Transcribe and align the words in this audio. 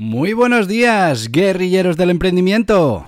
Muy 0.00 0.32
buenos 0.32 0.68
días, 0.68 1.28
guerrilleros 1.32 1.96
del 1.96 2.10
emprendimiento. 2.10 3.04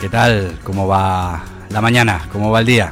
¿Qué 0.00 0.08
tal? 0.08 0.58
¿Cómo 0.64 0.88
va 0.88 1.44
la 1.70 1.80
mañana? 1.80 2.26
¿Cómo 2.32 2.50
va 2.50 2.58
el 2.58 2.66
día? 2.66 2.90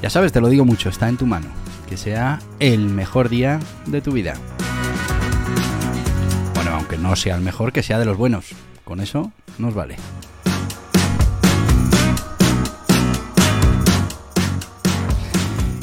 Ya 0.00 0.08
sabes, 0.08 0.32
te 0.32 0.40
lo 0.40 0.48
digo 0.48 0.64
mucho, 0.64 0.88
está 0.88 1.10
en 1.10 1.18
tu 1.18 1.26
mano 1.26 1.55
sea 1.96 2.40
el 2.58 2.88
mejor 2.88 3.28
día 3.28 3.60
de 3.86 4.00
tu 4.00 4.12
vida. 4.12 4.34
Bueno, 6.54 6.72
aunque 6.72 6.98
no 6.98 7.16
sea 7.16 7.36
el 7.36 7.42
mejor, 7.42 7.72
que 7.72 7.82
sea 7.82 7.98
de 7.98 8.04
los 8.04 8.16
buenos. 8.16 8.54
Con 8.84 9.00
eso 9.00 9.32
nos 9.58 9.74
vale. 9.74 9.96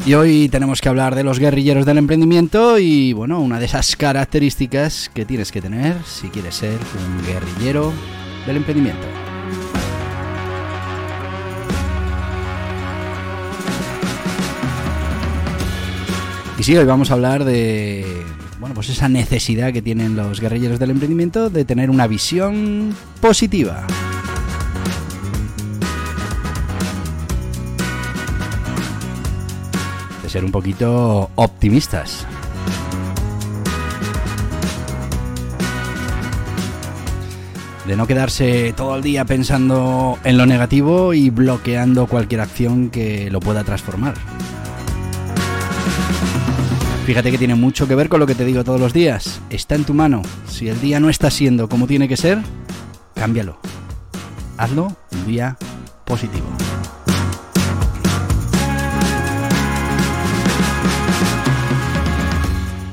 Y 0.05 0.15
hoy 0.15 0.49
tenemos 0.49 0.81
que 0.81 0.89
hablar 0.89 1.15
de 1.15 1.23
los 1.23 1.39
guerrilleros 1.39 1.85
del 1.85 1.97
emprendimiento 1.97 2.77
y 2.77 3.13
bueno, 3.13 3.39
una 3.39 3.57
de 3.57 3.65
esas 3.65 3.95
características 3.95 5.09
que 5.13 5.23
tienes 5.23 5.49
que 5.49 5.61
tener 5.61 5.95
si 6.03 6.27
quieres 6.27 6.55
ser 6.55 6.77
un 7.07 7.25
guerrillero 7.25 7.93
del 8.45 8.57
emprendimiento. 8.57 9.32
Y 16.63 16.65
sí, 16.65 16.77
hoy 16.77 16.85
vamos 16.85 17.11
a 17.11 17.15
hablar 17.15 17.43
de 17.43 18.05
bueno, 18.57 18.73
pues 18.73 18.87
esa 18.87 19.09
necesidad 19.09 19.73
que 19.73 19.81
tienen 19.81 20.15
los 20.15 20.39
guerrilleros 20.39 20.79
del 20.79 20.91
emprendimiento 20.91 21.49
de 21.49 21.65
tener 21.65 21.89
una 21.89 22.07
visión 22.07 22.95
positiva. 23.19 23.85
De 30.23 30.29
ser 30.29 30.45
un 30.45 30.53
poquito 30.53 31.31
optimistas. 31.35 32.25
De 37.85 37.97
no 37.97 38.07
quedarse 38.07 38.71
todo 38.71 38.95
el 38.95 39.01
día 39.01 39.25
pensando 39.25 40.17
en 40.23 40.37
lo 40.37 40.45
negativo 40.45 41.13
y 41.13 41.29
bloqueando 41.29 42.07
cualquier 42.07 42.39
acción 42.39 42.89
que 42.89 43.29
lo 43.29 43.41
pueda 43.41 43.65
transformar. 43.65 44.32
Fíjate 47.05 47.31
que 47.31 47.37
tiene 47.37 47.55
mucho 47.55 47.85
que 47.85 47.95
ver 47.95 48.07
con 48.07 48.21
lo 48.21 48.25
que 48.25 48.33
te 48.33 48.45
digo 48.45 48.63
todos 48.63 48.79
los 48.79 48.93
días. 48.93 49.41
Está 49.49 49.75
en 49.75 49.83
tu 49.83 49.93
mano. 49.93 50.21
Si 50.47 50.69
el 50.69 50.79
día 50.79 51.01
no 51.01 51.09
está 51.09 51.29
siendo 51.29 51.67
como 51.67 51.85
tiene 51.85 52.07
que 52.07 52.15
ser, 52.15 52.39
cámbialo. 53.13 53.59
Hazlo 54.57 54.95
un 55.11 55.27
día 55.27 55.57
positivo. 56.05 56.47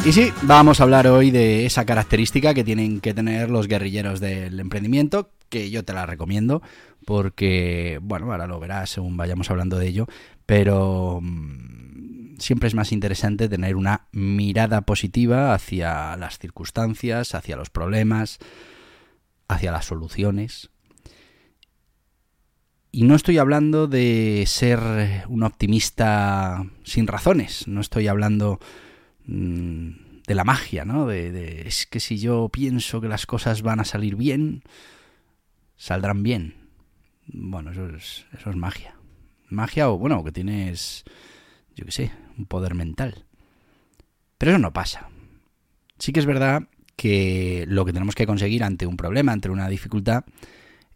Y 0.05 0.13
sí, 0.13 0.33
vamos 0.43 0.81
a 0.81 0.83
hablar 0.83 1.07
hoy 1.07 1.31
de 1.31 1.67
esa 1.67 1.85
característica 1.85 2.53
que 2.53 2.65
tienen 2.65 3.01
que 3.01 3.15
tener 3.15 3.49
los 3.49 3.69
guerrilleros 3.69 4.19
del 4.19 4.59
emprendimiento, 4.59 5.31
que 5.49 5.71
yo 5.71 5.85
te 5.85 5.93
la 5.93 6.05
recomiendo, 6.05 6.63
porque, 7.05 8.01
bueno, 8.03 8.33
ahora 8.33 8.49
lo 8.49 8.59
verás 8.59 8.91
según 8.91 9.17
vayamos 9.17 9.51
hablando 9.51 9.79
de 9.79 9.87
ello, 9.87 10.07
pero 10.47 11.21
siempre 12.41 12.69
es 12.69 12.75
más 12.75 12.93
interesante 12.93 13.49
tener 13.49 13.77
una 13.77 14.09
mirada 14.13 14.81
positiva 14.83 15.55
hacia 15.55 16.17
las 16.17 16.39
circunstancias, 16.39 17.35
hacia 17.35 17.57
los 17.57 17.71
problemas, 17.71 18.39
hacia 19.49 19.73
las 19.73 19.85
soluciones. 19.85 20.71
Y 22.93 23.05
no 23.05 23.15
estoy 23.15 23.39
hablando 23.39 23.87
de 23.87 24.45
ser 24.47 24.81
un 25.29 25.45
optimista 25.45 26.67
sin 26.83 27.07
razones, 27.07 27.69
no 27.69 27.81
estoy 27.81 28.09
hablando 28.09 28.59
mm, 29.27 29.91
de 30.27 30.35
la 30.35 30.45
magia, 30.45 30.85
¿no? 30.85 31.07
De, 31.07 31.63
es 31.67 31.87
que 31.87 32.01
si 32.01 32.19
yo 32.19 32.49
pienso 32.49 33.01
que 33.01 33.09
las 33.09 33.27
cosas 33.27 33.63
van 33.63 33.79
a 33.79 33.85
salir 33.85 34.17
bien, 34.17 34.65
saldrán 35.77 36.25
bien. 36.25 36.55
Bueno, 37.27 37.71
eso 37.71 37.89
es, 37.91 38.27
eso 38.37 38.51
es 38.51 38.57
magia. 38.57 38.97
Magia 39.49 39.89
o, 39.89 39.99
bueno, 39.99 40.25
que 40.25 40.33
tienes, 40.33 41.05
yo 41.77 41.85
qué 41.85 41.93
sé, 41.93 42.13
un 42.41 42.47
poder 42.47 42.75
mental. 42.75 43.27
Pero 44.39 44.53
eso 44.53 44.59
no 44.59 44.73
pasa. 44.73 45.09
Sí 45.99 46.13
que 46.13 46.21
es 46.21 46.27
verdad 46.27 46.65
que 46.97 47.65
lo 47.69 47.85
que 47.85 47.93
tenemos 47.93 48.15
que 48.15 48.27
conseguir 48.27 48.65
ante 48.65 48.87
un 48.87 48.97
problema, 48.97 49.33
ante 49.33 49.51
una 49.51 49.69
dificultad, 49.69 50.25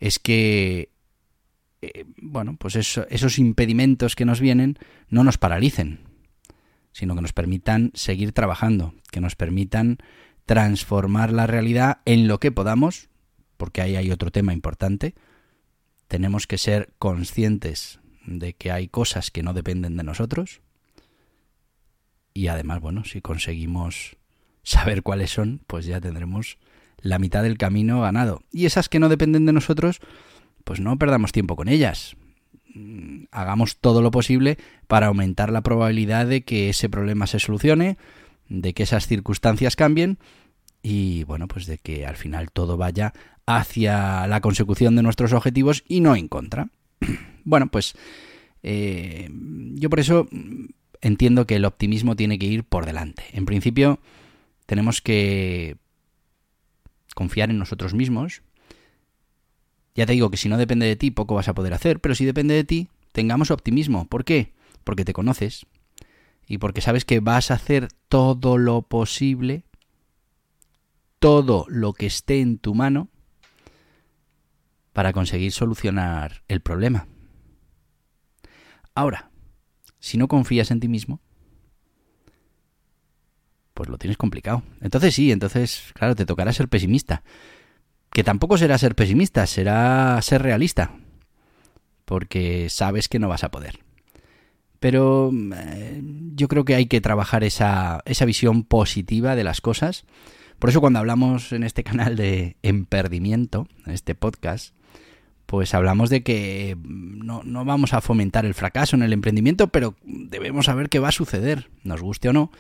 es 0.01 0.19
que, 0.19 0.91
eh, 1.83 2.05
bueno, 2.21 2.57
pues 2.59 2.77
esos 2.77 3.39
impedimentos 3.39 4.17
que 4.17 4.25
nos 4.25 4.41
vienen 4.41 4.79
no 5.09 5.25
nos 5.25 5.39
paralicen, 5.39 6.01
sino 6.93 7.15
que 7.15 7.23
nos 7.23 7.33
permitan 7.33 7.91
seguir 7.95 8.33
trabajando, 8.33 8.95
que 9.11 9.21
nos 9.21 9.37
permitan 9.37 9.99
transformar 10.47 11.33
la 11.33 11.47
realidad 11.47 11.99
en 12.05 12.29
lo 12.29 12.39
que 12.41 12.53
podamos, 12.53 13.09
porque 13.57 13.83
ahí 13.83 13.97
hay 13.97 14.11
otro 14.11 14.31
tema 14.31 14.53
importante. 14.53 15.15
Tenemos 16.09 16.47
que 16.47 16.59
ser 16.59 16.93
conscientes 16.99 18.01
de 18.27 18.55
que 18.55 18.73
hay 18.73 18.89
cosas 18.89 19.31
que 19.31 19.43
no 19.43 19.53
dependen 19.53 19.97
de 19.97 20.03
nosotros, 20.03 20.61
y 22.35 22.49
además, 22.49 22.81
bueno, 22.81 23.05
si 23.05 23.21
conseguimos 23.21 24.17
saber 24.65 25.03
cuáles 25.03 25.31
son, 25.31 25.61
pues 25.69 25.87
ya 25.87 26.01
tendremos 26.01 26.59
la 26.99 27.21
mitad 27.21 27.45
del 27.45 27.59
camino 27.59 28.01
ganado. 28.01 28.43
Y 28.51 28.67
esas 28.67 28.89
que 28.89 28.99
no 28.99 29.09
dependen 29.09 29.47
de 29.47 29.53
nosotros, 29.53 30.01
pues 30.65 30.81
no 30.81 30.99
perdamos 30.99 31.31
tiempo 31.31 31.55
con 31.55 31.69
ellas. 31.69 32.17
Mm, 32.75 33.27
hagamos 33.31 33.77
todo 33.77 34.03
lo 34.03 34.11
posible 34.11 34.59
para 34.89 35.07
aumentar 35.07 35.53
la 35.53 35.63
probabilidad 35.63 36.27
de 36.27 36.43
que 36.43 36.71
ese 36.71 36.89
problema 36.89 37.29
se 37.29 37.39
solucione, 37.39 37.99
de 38.49 38.75
que 38.75 38.83
esas 38.83 39.07
circunstancias 39.07 39.77
cambien 39.77 40.19
y 40.83 41.25
bueno, 41.25 41.47
pues 41.47 41.67
de 41.67 41.79
que 41.79 42.05
al 42.05 42.17
final 42.17 42.51
todo 42.51 42.77
vaya 42.77 43.15
hacia 43.47 44.27
la 44.27 44.41
consecución 44.41 44.97
de 44.97 45.03
nuestros 45.03 45.33
objetivos 45.33 45.85
y 45.87 46.01
no 46.01 46.17
en 46.17 46.27
contra. 46.29 46.69
bueno, 47.45 47.69
pues 47.69 47.95
eh, 48.63 49.31
yo 49.75 49.89
por 49.89 50.01
eso 50.01 50.27
entiendo 51.05 51.47
que 51.47 51.57
el 51.57 51.67
optimismo 51.67 52.17
tiene 52.17 52.39
que 52.39 52.47
ir 52.47 52.65
por 52.65 52.87
delante. 52.87 53.25
En 53.33 53.45
principio, 53.45 54.01
tenemos 54.67 55.03
que 55.03 55.77
confiar 57.15 57.51
en 57.51 57.59
nosotros 57.59 57.93
mismos. 57.93 58.43
Ya 59.95 60.07
te 60.07 60.15
digo 60.15 60.31
que 60.31 60.39
si 60.39 60.49
no 60.49 60.57
depende 60.57 60.87
de 60.87 60.97
ti, 60.97 61.11
poco 61.11 61.35
vas 61.35 61.49
a 61.49 61.55
poder 61.55 61.75
hacer, 61.75 62.01
pero 62.01 62.15
si 62.15 62.25
depende 62.25 62.55
de 62.55 62.65
ti, 62.65 62.89
tengamos 63.13 63.51
optimismo. 63.51 64.09
¿Por 64.09 64.25
qué? 64.25 64.55
Porque 64.83 65.05
te 65.05 65.13
conoces 65.13 65.67
y 66.47 66.59
porque 66.59 66.81
sabes 66.81 67.05
que 67.05 67.21
vas 67.21 67.51
a 67.51 67.55
hacer 67.55 67.89
todo 68.09 68.57
lo 68.57 68.83
posible, 68.83 69.65
todo 71.19 71.67
lo 71.69 71.93
que 71.93 72.07
esté 72.07 72.41
en 72.41 72.59
tu 72.59 72.75
mano, 72.75 73.09
para 74.95 75.13
conseguir 75.13 75.53
solucionar 75.53 76.43
el 76.49 76.61
problema. 76.61 77.09
Ahora, 78.95 79.31
si 80.05 80.19
no 80.19 80.29
confías 80.29 80.71
en 80.71 80.81
ti 80.81 80.89
mismo, 80.89 81.19
pues 83.73 83.89
lo 83.89 83.97
tienes 83.97 84.19
complicado. 84.19 84.63
Entonces 84.83 85.15
sí, 85.15 85.33
entonces, 85.33 85.93
claro, 85.95 86.15
te 86.15 86.27
tocará 86.27 86.53
ser 86.53 86.69
pesimista. 86.69 87.23
Que 88.13 88.23
tampoco 88.23 88.59
será 88.59 88.77
ser 88.77 88.97
pesimista, 88.97 89.47
será 89.47 90.21
ser 90.21 90.43
realista. 90.43 90.91
Porque 92.05 92.69
sabes 92.69 93.09
que 93.09 93.19
no 93.19 93.31
vas 93.31 93.45
a 93.45 93.51
poder. 93.51 93.79
Pero 94.79 95.33
eh, 95.57 96.03
yo 96.35 96.49
creo 96.49 96.67
que 96.67 96.75
hay 96.75 96.85
que 96.85 97.01
trabajar 97.01 97.43
esa, 97.43 98.03
esa 98.05 98.27
visión 98.27 98.63
positiva 98.63 99.35
de 99.35 99.45
las 99.45 99.63
cosas. 99.63 100.05
Por 100.59 100.69
eso 100.69 100.83
cuando 100.83 100.99
hablamos 100.99 101.51
en 101.53 101.63
este 101.63 101.83
canal 101.83 102.15
de 102.15 102.59
emperdimiento, 102.63 103.69
en 103.87 103.95
este 103.95 104.15
podcast, 104.15 104.75
pues 105.47 105.75
hablamos 105.75 106.11
de 106.11 106.23
que 106.23 106.77
no, 106.83 107.43
no, 107.45 107.65
vamos 107.65 107.93
a 107.93 108.01
fomentar 108.01 108.45
el 108.45 108.55
fracaso 108.55 108.97
en 108.97 109.03
el 109.03 109.13
emprendimiento, 109.13 109.69
pero 109.69 109.95
debemos 110.03 110.67
saber 110.67 110.89
qué 110.89 110.99
va 110.99 111.09
a 111.09 111.13
suceder, 111.13 111.71
nos 111.83 112.01
guste 112.01 112.29
o 112.29 112.33
no, 112.33 112.51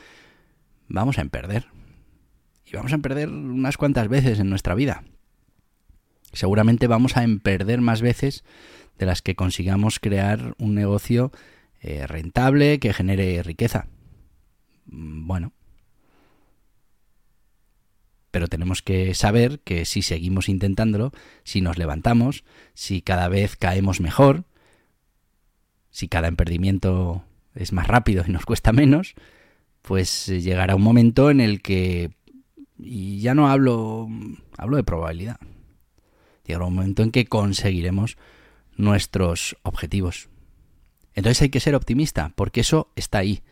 vamos 0.88 1.19
a 1.19 1.25
perder. 1.25 1.66
Y 2.66 2.76
vamos 2.76 2.92
a 2.92 2.98
perder 2.98 3.28
unas 3.28 3.76
cuantas 3.76 4.08
veces 4.08 4.38
en 4.40 4.48
nuestra 4.50 4.75
vida. 4.75 5.04
Seguramente 6.32 6.86
vamos 6.86 7.16
a 7.16 7.25
perder 7.42 7.81
más 7.81 8.02
veces 8.02 8.44
de 8.98 9.06
las 9.06 9.22
que 9.22 9.36
consigamos 9.36 10.00
crear 10.00 10.54
un 10.58 10.75
negocio 10.75 11.31
eh, 11.81 12.06
rentable 12.06 12.78
que 12.81 12.92
genere 12.92 13.42
riqueza. 13.42 13.86
Mm, 14.86 15.26
bueno. 15.26 15.52
Pero 18.34 18.48
tenemos 18.48 18.82
que 18.82 19.14
saber 19.14 19.60
que 19.60 19.84
si 19.84 20.02
seguimos 20.02 20.48
intentándolo, 20.48 21.12
si 21.44 21.60
nos 21.60 21.78
levantamos, 21.78 22.42
si 22.75 23.00
cada 23.00 23.28
vez 23.28 23.54
caemos 23.54 24.00
mejor, 24.00 24.42
si 25.90 26.08
cada 26.08 26.26
emprendimiento 26.26 27.25
es 27.54 27.72
más 27.72 27.86
rápido 27.86 28.25
y 28.26 28.32
nos 28.32 28.44
cuesta 28.44 28.72
menos, 28.72 29.14
pues 29.82 30.26
llegará 30.26 30.75
un 30.75 30.82
momento 30.82 31.31
en 31.31 31.40
el 31.40 31.62
que, 31.62 32.16
y 32.76 33.20
ya 33.20 33.36
no 33.36 33.48
hablo, 33.48 34.08
hablo 34.58 34.78
de 34.78 34.82
probabilidad, 34.82 35.38
llegará 36.44 36.66
un 36.66 36.75
momento 36.75 37.04
en 37.04 37.12
que 37.12 37.26
conseguiremos 37.26 38.19
nuestros 38.76 39.56
objetivos. 39.62 40.28
Entonces 41.14 41.40
hay 41.40 41.50
que 41.50 41.60
ser 41.60 41.76
optimista, 41.76 42.32
porque 42.34 42.62
eso 42.62 42.90
está 42.96 43.19
ahí. 43.19 43.44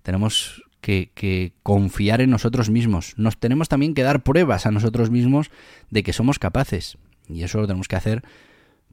Tenemos 0.00 0.64
que, 0.84 1.52
confiar 1.62 2.20
en 2.20 2.30
nosotros 2.30 2.68
mismos. 2.68 3.14
Nos 3.16 3.38
tenemos 3.38 3.68
también 3.68 3.94
que 3.94 4.02
dar 4.02 4.22
pruebas 4.22 4.66
a 4.66 4.70
nosotros 4.70 5.10
mismos 5.10 5.50
de 5.90 6.02
que 6.02 6.12
somos 6.12 6.38
capaces. 6.38 6.98
Y 7.28 7.42
eso 7.42 7.58
lo 7.60 7.66
tenemos 7.66 7.88
que 7.88 7.96
hacer 7.96 8.22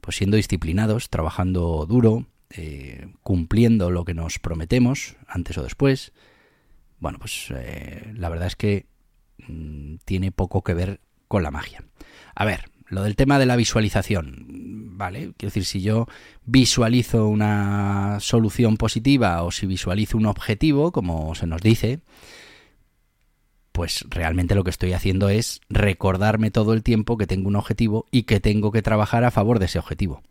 pues 0.00 0.16
siendo 0.16 0.36
disciplinados, 0.36 1.10
trabajando 1.10 1.86
duro, 1.86 2.26
eh, 2.50 3.08
cumpliendo 3.22 3.90
lo 3.90 4.04
que 4.04 4.14
nos 4.14 4.40
prometemos, 4.40 5.16
antes 5.28 5.56
o 5.58 5.62
después. 5.62 6.12
Bueno, 6.98 7.18
pues 7.20 7.52
eh, 7.54 8.12
la 8.16 8.28
verdad 8.28 8.48
es 8.48 8.56
que 8.56 8.86
mm, 9.46 9.96
tiene 10.04 10.32
poco 10.32 10.62
que 10.62 10.74
ver 10.74 11.00
con 11.28 11.44
la 11.44 11.52
magia. 11.52 11.84
A 12.34 12.44
ver, 12.44 12.70
lo 12.88 13.04
del 13.04 13.14
tema 13.14 13.38
de 13.38 13.46
la 13.46 13.54
visualización, 13.54 14.81
¿vale? 14.92 15.32
Quiero 15.36 15.50
decir, 15.50 15.64
si 15.64 15.82
yo 15.82 16.06
visualizo 16.44 17.26
una 17.26 18.18
solución 18.20 18.76
positiva 18.76 19.42
o 19.42 19.50
si 19.50 19.66
visualizo 19.66 20.16
un 20.16 20.26
objetivo, 20.26 20.92
como 20.92 21.34
se 21.34 21.46
nos 21.46 21.60
dice, 21.60 22.00
pues 23.72 24.04
realmente 24.08 24.54
lo 24.54 24.64
que 24.64 24.70
estoy 24.70 24.92
haciendo 24.92 25.28
es 25.28 25.60
recordarme 25.68 26.50
todo 26.50 26.74
el 26.74 26.82
tiempo 26.82 27.16
que 27.16 27.26
tengo 27.26 27.48
un 27.48 27.56
objetivo 27.56 28.06
y 28.10 28.24
que 28.24 28.40
tengo 28.40 28.70
que 28.72 28.82
trabajar 28.82 29.24
a 29.24 29.30
favor 29.30 29.58
de 29.58 29.66
ese 29.66 29.78
objetivo. 29.78 30.22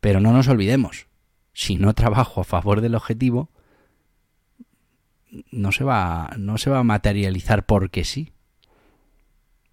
Pero 0.00 0.20
no 0.20 0.32
nos 0.32 0.48
olvidemos, 0.48 1.06
si 1.52 1.76
no 1.76 1.94
trabajo 1.94 2.40
a 2.40 2.44
favor 2.44 2.80
del 2.80 2.94
objetivo, 2.94 3.50
no 5.50 5.72
se 5.72 5.84
va, 5.84 6.30
no 6.38 6.58
se 6.58 6.70
va 6.70 6.78
a 6.78 6.84
materializar 6.84 7.66
porque 7.66 8.04
sí 8.04 8.32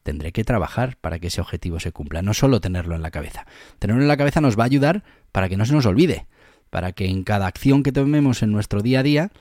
tendré 0.03 0.31
que 0.31 0.43
trabajar 0.43 0.97
para 0.97 1.19
que 1.19 1.27
ese 1.27 1.41
objetivo 1.41 1.79
se 1.79 1.91
cumpla, 1.91 2.21
no 2.21 2.33
solo 2.33 2.61
tenerlo 2.61 2.95
en 2.95 3.01
la 3.01 3.11
cabeza. 3.11 3.47
Tenerlo 3.79 4.01
en 4.01 4.07
la 4.07 4.17
cabeza 4.17 4.41
nos 4.41 4.57
va 4.57 4.63
a 4.63 4.67
ayudar 4.67 5.03
para 5.31 5.49
que 5.49 5.57
no 5.57 5.65
se 5.65 5.73
nos 5.73 5.85
olvide, 5.85 6.27
para 6.69 6.91
que 6.91 7.05
en 7.05 7.23
cada 7.23 7.47
acción 7.47 7.83
que 7.83 7.91
tomemos 7.91 8.43
en 8.43 8.51
nuestro 8.51 8.81
día 8.81 8.99
a 8.99 9.03
día, 9.03 9.31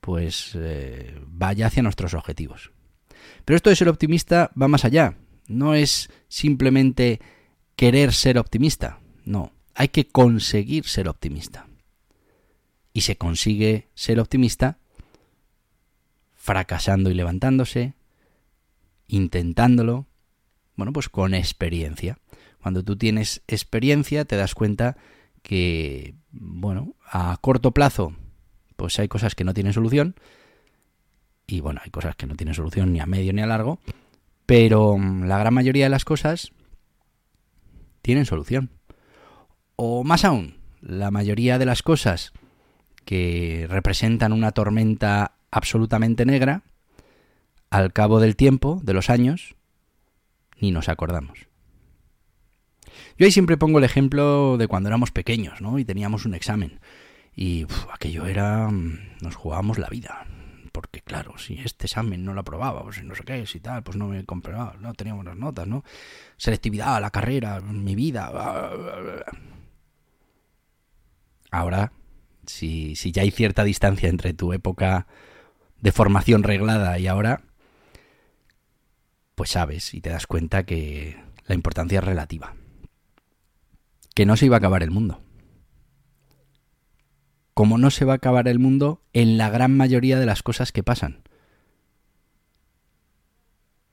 pues 0.00 0.52
eh, 0.54 1.20
vaya 1.26 1.66
hacia 1.66 1.82
nuestros 1.82 2.14
objetivos. 2.14 2.72
Pero 3.44 3.56
esto 3.56 3.70
de 3.70 3.76
ser 3.76 3.88
optimista 3.88 4.50
va 4.60 4.68
más 4.68 4.84
allá. 4.84 5.16
No 5.46 5.74
es 5.74 6.10
simplemente 6.28 7.20
querer 7.76 8.12
ser 8.12 8.38
optimista, 8.38 9.00
no, 9.24 9.52
hay 9.74 9.88
que 9.88 10.08
conseguir 10.08 10.86
ser 10.86 11.08
optimista. 11.08 11.68
Y 12.92 13.02
se 13.02 13.16
consigue 13.16 13.88
ser 13.94 14.18
optimista 14.18 14.78
fracasando 16.34 17.10
y 17.10 17.14
levantándose, 17.14 17.94
intentándolo, 19.08 20.06
bueno, 20.76 20.92
pues 20.92 21.08
con 21.08 21.34
experiencia. 21.34 22.18
Cuando 22.60 22.82
tú 22.82 22.96
tienes 22.96 23.42
experiencia 23.46 24.24
te 24.24 24.36
das 24.36 24.54
cuenta 24.54 24.96
que, 25.42 26.14
bueno, 26.32 26.94
a 27.10 27.36
corto 27.40 27.72
plazo, 27.72 28.14
pues 28.76 28.98
hay 28.98 29.08
cosas 29.08 29.34
que 29.34 29.44
no 29.44 29.54
tienen 29.54 29.72
solución. 29.72 30.16
Y 31.46 31.60
bueno, 31.60 31.80
hay 31.84 31.90
cosas 31.90 32.16
que 32.16 32.26
no 32.26 32.34
tienen 32.34 32.54
solución 32.54 32.92
ni 32.92 33.00
a 33.00 33.06
medio 33.06 33.32
ni 33.32 33.42
a 33.42 33.46
largo. 33.46 33.78
Pero 34.46 34.96
mm, 34.96 35.24
la 35.24 35.38
gran 35.38 35.54
mayoría 35.54 35.84
de 35.84 35.90
las 35.90 36.04
cosas 36.04 36.52
tienen 38.02 38.26
solución. 38.26 38.70
O 39.76 40.04
más 40.04 40.24
aún, 40.24 40.56
la 40.80 41.10
mayoría 41.10 41.58
de 41.58 41.66
las 41.66 41.82
cosas 41.82 42.32
que 43.04 43.66
representan 43.68 44.32
una 44.32 44.52
tormenta 44.52 45.36
absolutamente 45.50 46.26
negra, 46.26 46.62
al 47.70 47.92
cabo 47.92 48.20
del 48.20 48.36
tiempo, 48.36 48.80
de 48.82 48.94
los 48.94 49.10
años, 49.10 49.56
ni 50.60 50.70
nos 50.70 50.88
acordamos. 50.88 51.48
Yo 53.18 53.26
ahí 53.26 53.32
siempre 53.32 53.56
pongo 53.56 53.78
el 53.78 53.84
ejemplo 53.84 54.56
de 54.56 54.68
cuando 54.68 54.88
éramos 54.88 55.10
pequeños, 55.10 55.60
¿no? 55.60 55.78
Y 55.78 55.84
teníamos 55.84 56.24
un 56.26 56.34
examen. 56.34 56.80
Y 57.34 57.66
aquello 57.92 58.26
era... 58.26 58.68
Mm, 58.68 58.98
nos 59.20 59.34
jugábamos 59.36 59.78
la 59.78 59.88
vida. 59.88 60.26
Porque 60.72 61.00
claro, 61.00 61.38
si 61.38 61.54
este 61.54 61.86
examen 61.86 62.24
no 62.24 62.34
lo 62.34 62.40
aprobaba, 62.40 62.82
pues 62.82 63.02
no 63.02 63.14
sé 63.14 63.24
qué, 63.24 63.46
si 63.46 63.60
tal, 63.60 63.82
pues 63.82 63.96
no 63.96 64.08
me 64.08 64.24
comprobaba, 64.24 64.76
no 64.78 64.92
teníamos 64.92 65.24
las 65.24 65.36
notas, 65.36 65.66
¿no? 65.66 65.84
Selectividad, 66.36 67.00
la 67.00 67.10
carrera, 67.10 67.60
mi 67.62 67.94
vida. 67.94 68.30
Ahora, 71.50 71.92
si, 72.44 72.94
si 72.96 73.12
ya 73.12 73.22
hay 73.22 73.30
cierta 73.30 73.64
distancia 73.64 74.10
entre 74.10 74.34
tu 74.34 74.52
época 74.52 75.06
de 75.80 75.92
formación 75.92 76.42
reglada 76.42 76.98
y 76.98 77.06
ahora, 77.06 77.40
pues 79.36 79.50
sabes 79.50 79.94
y 79.94 80.00
te 80.00 80.10
das 80.10 80.26
cuenta 80.26 80.64
que 80.64 81.22
la 81.44 81.54
importancia 81.54 81.98
es 81.98 82.04
relativa. 82.04 82.56
Que 84.14 84.26
no 84.26 84.36
se 84.36 84.46
iba 84.46 84.56
a 84.56 84.58
acabar 84.58 84.82
el 84.82 84.90
mundo. 84.90 85.20
Como 87.52 87.78
no 87.78 87.90
se 87.90 88.06
va 88.06 88.14
a 88.14 88.16
acabar 88.16 88.48
el 88.48 88.58
mundo 88.58 89.02
en 89.12 89.36
la 89.36 89.50
gran 89.50 89.76
mayoría 89.76 90.18
de 90.18 90.26
las 90.26 90.42
cosas 90.42 90.72
que 90.72 90.82
pasan. 90.82 91.22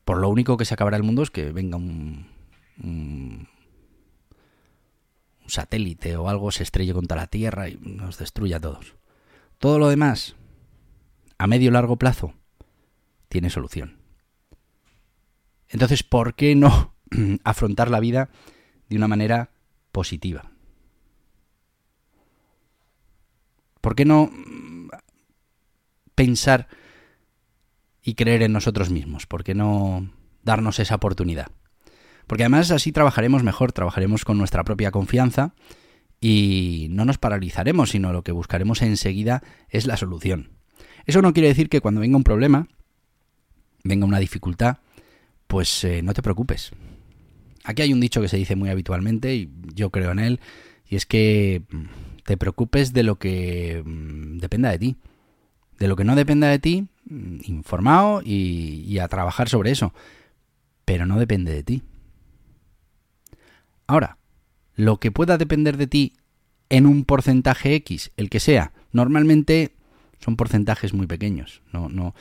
Por 0.05 0.17
lo 0.17 0.29
único 0.29 0.55
que 0.57 0.65
se 0.65 0.73
acabará 0.73 0.97
el 0.97 1.03
mundo 1.03 1.23
es 1.23 1.29
que 1.29 1.51
venga 1.51 1.75
un, 1.77 2.27
un, 2.81 3.49
un 5.41 5.49
satélite 5.49 6.15
o 6.15 6.29
algo 6.29 6.51
se 6.51 6.63
estrelle 6.63 6.93
contra 6.93 7.17
la 7.17 7.27
Tierra 7.27 7.67
y 7.67 7.77
nos 7.81 8.17
destruya 8.17 8.57
a 8.57 8.61
todos. 8.61 8.95
Todo 9.59 9.77
lo 9.77 9.89
demás, 9.89 10.35
a 11.37 11.47
medio 11.47 11.69
largo 11.71 11.97
plazo, 11.97 12.33
tiene 13.27 13.49
solución. 13.49 14.02
Entonces, 15.73 16.03
¿por 16.03 16.35
qué 16.35 16.55
no 16.55 16.93
afrontar 17.43 17.89
la 17.89 17.99
vida 17.99 18.29
de 18.89 18.95
una 18.95 19.07
manera 19.07 19.49
positiva? 19.91 20.51
¿Por 23.81 23.95
qué 23.95 24.05
no 24.05 24.29
mm, 24.31 24.89
pensar 26.15 26.67
y 28.03 28.13
creer 28.13 28.43
en 28.43 28.53
nosotros 28.53 28.91
mismos? 28.91 29.25
¿Por 29.25 29.43
qué 29.43 29.55
no 29.55 30.09
darnos 30.43 30.79
esa 30.79 30.95
oportunidad? 30.95 31.47
Porque 32.27 32.43
además 32.43 32.69
así 32.71 32.91
trabajaremos 32.91 33.43
mejor, 33.43 33.71
trabajaremos 33.71 34.23
con 34.25 34.37
nuestra 34.37 34.63
propia 34.63 34.91
confianza 34.91 35.55
y 36.21 36.87
no 36.91 37.03
nos 37.03 37.17
paralizaremos, 37.17 37.89
sino 37.89 38.13
lo 38.13 38.23
que 38.23 38.31
buscaremos 38.31 38.83
enseguida 38.83 39.41
es 39.69 39.87
la 39.87 39.97
solución. 39.97 40.51
Eso 41.05 41.21
no 41.23 41.33
quiere 41.33 41.49
decir 41.49 41.67
que 41.67 41.81
cuando 41.81 41.99
venga 41.99 42.15
un 42.15 42.23
problema, 42.23 42.67
venga 43.83 44.05
una 44.05 44.19
dificultad, 44.19 44.77
pues 45.53 45.83
eh, 45.83 46.01
no 46.01 46.15
te 46.15 46.23
preocupes. 46.23 46.71
Aquí 47.63 47.83
hay 47.83 47.93
un 47.93 47.99
dicho 47.99 48.19
que 48.21 48.27
se 48.27 48.37
dice 48.37 48.55
muy 48.55 48.69
habitualmente 48.71 49.35
y 49.35 49.51
yo 49.75 49.91
creo 49.91 50.09
en 50.09 50.17
él, 50.17 50.39
y 50.89 50.95
es 50.95 51.05
que 51.05 51.61
mm, 51.69 51.83
te 52.23 52.37
preocupes 52.37 52.91
de 52.91 53.03
lo 53.03 53.19
que 53.19 53.83
mm, 53.85 54.39
dependa 54.39 54.71
de 54.71 54.79
ti. 54.79 54.95
De 55.77 55.87
lo 55.87 55.95
que 55.95 56.05
no 56.05 56.15
dependa 56.15 56.47
de 56.47 56.57
ti, 56.57 56.87
mm, 57.05 57.41
informado 57.43 58.23
y, 58.25 58.97
a 58.97 59.07
trabajar 59.07 59.47
sobre 59.47 59.69
eso. 59.69 59.93
Pero 60.85 61.05
no 61.05 61.19
depende 61.19 61.53
de 61.53 61.61
ti. 61.61 61.83
Ahora, 63.85 64.17
lo 64.75 64.99
que 64.99 65.11
pueda 65.11 65.37
depender 65.37 65.77
de 65.77 65.85
ti 65.85 66.13
en 66.69 66.87
un 66.87 67.05
porcentaje 67.05 67.75
X, 67.75 68.09
el 68.17 68.31
que 68.31 68.39
sea, 68.39 68.71
normalmente 68.91 69.75
son 70.17 70.35
porcentajes 70.35 70.95
muy 70.95 71.05
pequeños. 71.05 71.61
No, 71.71 71.89
no, 71.89 72.15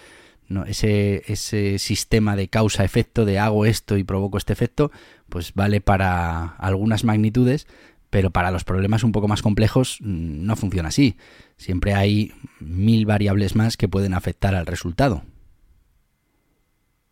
ese, 0.67 1.23
ese 1.27 1.79
sistema 1.79 2.37
de 2.37 2.49
causa-efecto, 2.49 3.25
de 3.25 3.39
hago 3.39 3.67
esto 3.67 3.97
y 3.97 4.05
provoco 4.05 4.39
este 4.39 4.53
efecto, 4.53 4.91
pues 5.29 5.55
vale 5.55 5.81
para 5.81 6.57
algunas 6.59 7.05
magnitudes, 7.05 7.67
pero 8.11 8.31
para 8.31 8.51
los 8.51 8.65
problemas 8.65 9.05
un 9.05 9.13
poco 9.13 9.29
más 9.29 9.41
complejos 9.41 9.99
mm, 10.01 10.45
no 10.45 10.57
funciona 10.57 10.91
así. 10.91 11.17
Siempre 11.57 11.95
hay 11.95 12.35
mil 12.61 13.07
variables 13.07 13.57
más 13.57 13.77
que 13.77 13.89
pueden 13.89 14.13
afectar 14.13 14.55
al 14.55 14.67
resultado. 14.67 15.25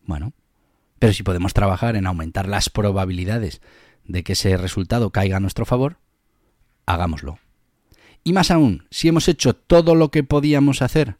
Bueno, 0.05 0.33
pero 0.99 1.13
si 1.13 1.23
podemos 1.23 1.53
trabajar 1.53 1.95
en 1.95 2.05
aumentar 2.05 2.47
las 2.47 2.69
probabilidades 2.69 3.61
de 4.05 4.23
que 4.23 4.33
ese 4.33 4.57
resultado 4.57 5.09
caiga 5.09 5.37
a 5.37 5.39
nuestro 5.39 5.65
favor, 5.65 5.97
hagámoslo. 6.85 7.39
Y 8.23 8.33
más 8.33 8.51
aún, 8.51 8.85
si 8.91 9.07
hemos 9.07 9.27
hecho 9.27 9.55
todo 9.55 9.95
lo 9.95 10.11
que 10.11 10.23
podíamos 10.23 10.83
hacer 10.83 11.17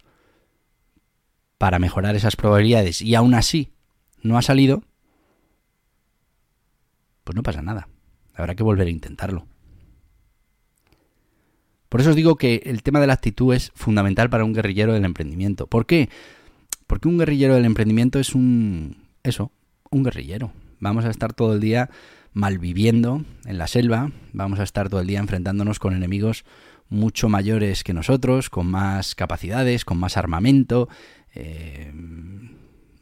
para 1.61 1.77
mejorar 1.77 2.15
esas 2.15 2.35
probabilidades 2.35 3.03
y 3.03 3.13
aún 3.13 3.35
así 3.35 3.69
no 4.23 4.35
ha 4.35 4.41
salido, 4.41 4.81
pues 7.23 7.35
no 7.35 7.43
pasa 7.43 7.61
nada. 7.61 7.87
Habrá 8.33 8.55
que 8.55 8.63
volver 8.63 8.87
a 8.87 8.89
intentarlo. 8.89 9.45
Por 11.87 12.01
eso 12.01 12.09
os 12.09 12.15
digo 12.15 12.35
que 12.35 12.63
el 12.65 12.81
tema 12.81 12.99
de 12.99 13.05
la 13.05 13.13
actitud 13.13 13.53
es 13.53 13.71
fundamental 13.75 14.27
para 14.27 14.43
un 14.43 14.53
guerrillero 14.53 14.93
del 14.93 15.05
emprendimiento. 15.05 15.67
¿Por 15.67 15.85
qué? 15.85 16.09
Porque 16.87 17.07
un 17.07 17.19
guerrillero 17.19 17.53
del 17.53 17.65
emprendimiento 17.65 18.17
es 18.17 18.33
un... 18.33 18.97
eso, 19.21 19.51
un 19.91 20.01
guerrillero. 20.01 20.51
Vamos 20.79 21.05
a 21.05 21.11
estar 21.11 21.31
todo 21.31 21.53
el 21.53 21.59
día 21.59 21.91
malviviendo 22.33 23.23
en 23.45 23.59
la 23.59 23.67
selva, 23.67 24.11
vamos 24.33 24.59
a 24.59 24.63
estar 24.63 24.89
todo 24.89 25.01
el 25.01 25.05
día 25.05 25.19
enfrentándonos 25.19 25.77
con 25.77 25.93
enemigos 25.93 26.43
mucho 26.91 27.29
mayores 27.29 27.83
que 27.83 27.93
nosotros, 27.93 28.49
con 28.49 28.67
más 28.67 29.15
capacidades, 29.15 29.85
con 29.85 29.97
más 29.97 30.17
armamento. 30.17 30.89
Eh, 31.33 31.91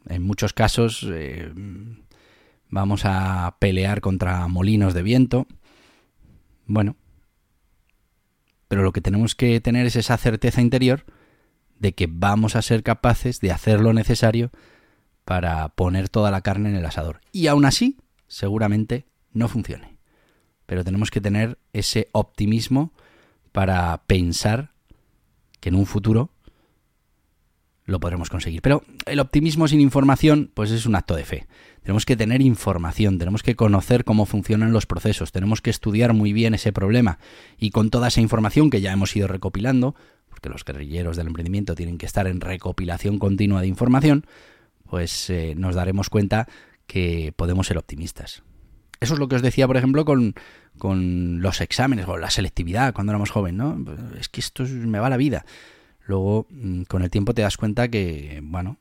en 0.08 0.22
muchos 0.22 0.52
casos 0.52 1.06
eh, 1.10 1.52
vamos 2.68 3.02
a 3.04 3.56
pelear 3.58 4.00
contra 4.00 4.46
molinos 4.48 4.94
de 4.94 5.02
viento. 5.02 5.46
Bueno, 6.66 6.96
pero 8.68 8.82
lo 8.82 8.92
que 8.92 9.00
tenemos 9.00 9.34
que 9.34 9.60
tener 9.60 9.86
es 9.86 9.96
esa 9.96 10.16
certeza 10.16 10.60
interior 10.60 11.04
de 11.78 11.92
que 11.92 12.06
vamos 12.08 12.56
a 12.56 12.62
ser 12.62 12.82
capaces 12.82 13.40
de 13.40 13.50
hacer 13.50 13.80
lo 13.80 13.92
necesario 13.92 14.50
para 15.24 15.68
poner 15.70 16.08
toda 16.08 16.30
la 16.30 16.42
carne 16.42 16.68
en 16.68 16.76
el 16.76 16.86
asador. 16.86 17.20
Y 17.32 17.46
aún 17.46 17.64
así, 17.64 17.96
seguramente 18.28 19.06
no 19.32 19.48
funcione. 19.48 19.96
Pero 20.66 20.84
tenemos 20.84 21.10
que 21.10 21.20
tener 21.20 21.58
ese 21.72 22.08
optimismo 22.12 22.92
para 23.52 24.04
pensar 24.06 24.72
que 25.58 25.70
en 25.70 25.74
un 25.74 25.86
futuro 25.86 26.30
lo 27.90 28.00
podremos 28.00 28.30
conseguir. 28.30 28.62
Pero 28.62 28.82
el 29.06 29.20
optimismo 29.20 29.68
sin 29.68 29.80
información, 29.80 30.50
pues 30.54 30.70
es 30.70 30.86
un 30.86 30.96
acto 30.96 31.14
de 31.14 31.24
fe. 31.24 31.46
Tenemos 31.82 32.06
que 32.06 32.16
tener 32.16 32.42
información, 32.42 33.18
tenemos 33.18 33.42
que 33.42 33.56
conocer 33.56 34.04
cómo 34.04 34.26
funcionan 34.26 34.72
los 34.72 34.86
procesos, 34.86 35.32
tenemos 35.32 35.60
que 35.60 35.70
estudiar 35.70 36.12
muy 36.12 36.32
bien 36.32 36.54
ese 36.54 36.72
problema 36.72 37.18
y 37.58 37.70
con 37.70 37.90
toda 37.90 38.08
esa 38.08 38.20
información 38.20 38.70
que 38.70 38.80
ya 38.80 38.92
hemos 38.92 39.14
ido 39.16 39.28
recopilando, 39.28 39.94
porque 40.28 40.50
los 40.50 40.64
guerrilleros 40.64 41.16
del 41.16 41.28
emprendimiento 41.28 41.74
tienen 41.74 41.98
que 41.98 42.06
estar 42.06 42.26
en 42.26 42.40
recopilación 42.40 43.18
continua 43.18 43.62
de 43.62 43.66
información, 43.66 44.26
pues 44.88 45.30
eh, 45.30 45.54
nos 45.56 45.74
daremos 45.74 46.10
cuenta 46.10 46.48
que 46.86 47.32
podemos 47.34 47.66
ser 47.66 47.78
optimistas. 47.78 48.42
Eso 49.00 49.14
es 49.14 49.20
lo 49.20 49.28
que 49.28 49.36
os 49.36 49.42
decía, 49.42 49.66
por 49.66 49.78
ejemplo, 49.78 50.04
con, 50.04 50.34
con 50.76 51.40
los 51.40 51.62
exámenes 51.62 52.06
o 52.06 52.18
la 52.18 52.30
selectividad 52.30 52.92
cuando 52.92 53.12
éramos 53.12 53.30
jóvenes, 53.30 53.56
¿no? 53.56 53.84
Es 54.18 54.28
que 54.28 54.40
esto 54.40 54.64
me 54.64 54.98
va 54.98 55.08
la 55.08 55.16
vida. 55.16 55.46
Luego, 56.10 56.48
mm, 56.50 56.82
con 56.82 57.02
el 57.02 57.10
tiempo 57.10 57.34
te 57.34 57.42
das 57.42 57.56
cuenta 57.56 57.86
que, 57.88 58.40
bueno, 58.42 58.78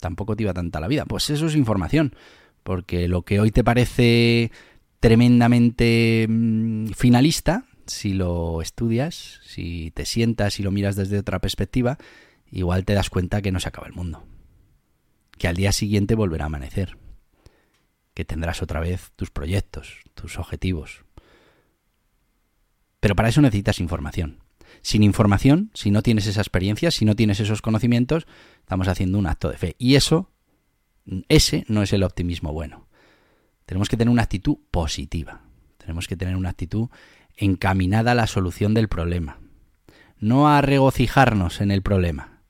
tampoco 0.00 0.34
te 0.34 0.42
iba 0.42 0.52
tanta 0.52 0.80
la 0.80 0.88
vida. 0.88 1.04
Pues 1.04 1.30
eso 1.30 1.46
es 1.46 1.54
información, 1.54 2.16
porque 2.64 3.06
lo 3.06 3.22
que 3.22 3.38
hoy 3.38 3.52
te 3.52 3.62
parece 3.62 4.50
tremendamente 4.98 6.26
mm, 6.28 6.88
finalista, 6.88 7.66
si 7.86 8.14
lo 8.14 8.60
estudias, 8.62 9.40
si 9.44 9.92
te 9.92 10.04
sientas 10.04 10.58
y 10.58 10.64
lo 10.64 10.72
miras 10.72 10.96
desde 10.96 11.20
otra 11.20 11.38
perspectiva, 11.38 11.98
igual 12.50 12.84
te 12.84 12.94
das 12.94 13.10
cuenta 13.10 13.42
que 13.42 13.52
no 13.52 13.60
se 13.60 13.68
acaba 13.68 13.86
el 13.86 13.94
mundo. 13.94 14.24
Que 15.38 15.46
al 15.46 15.54
día 15.54 15.70
siguiente 15.70 16.16
volverá 16.16 16.44
a 16.44 16.46
amanecer 16.46 16.98
que 18.12 18.24
tendrás 18.24 18.60
otra 18.60 18.80
vez 18.80 19.12
tus 19.16 19.30
proyectos, 19.30 20.00
tus 20.14 20.36
objetivos. 20.36 21.04
Pero 22.98 23.14
para 23.14 23.28
eso 23.28 23.40
necesitas 23.40 23.80
información. 23.80 24.41
Sin 24.80 25.02
información, 25.02 25.70
si 25.74 25.90
no 25.90 26.02
tienes 26.02 26.26
esa 26.26 26.40
experiencia, 26.40 26.90
si 26.90 27.04
no 27.04 27.14
tienes 27.14 27.40
esos 27.40 27.62
conocimientos, 27.62 28.26
estamos 28.60 28.88
haciendo 28.88 29.18
un 29.18 29.26
acto 29.26 29.50
de 29.50 29.58
fe. 29.58 29.76
Y 29.78 29.96
eso, 29.96 30.30
ese 31.28 31.64
no 31.68 31.82
es 31.82 31.92
el 31.92 32.02
optimismo 32.02 32.52
bueno. 32.52 32.86
Tenemos 33.66 33.88
que 33.88 33.96
tener 33.96 34.10
una 34.10 34.22
actitud 34.22 34.58
positiva. 34.70 35.42
Tenemos 35.78 36.08
que 36.08 36.16
tener 36.16 36.36
una 36.36 36.50
actitud 36.50 36.88
encaminada 37.36 38.12
a 38.12 38.14
la 38.14 38.26
solución 38.26 38.74
del 38.74 38.88
problema. 38.88 39.38
No 40.18 40.48
a 40.48 40.60
regocijarnos 40.60 41.60
en 41.60 41.70
el 41.70 41.82
problema. 41.82 42.40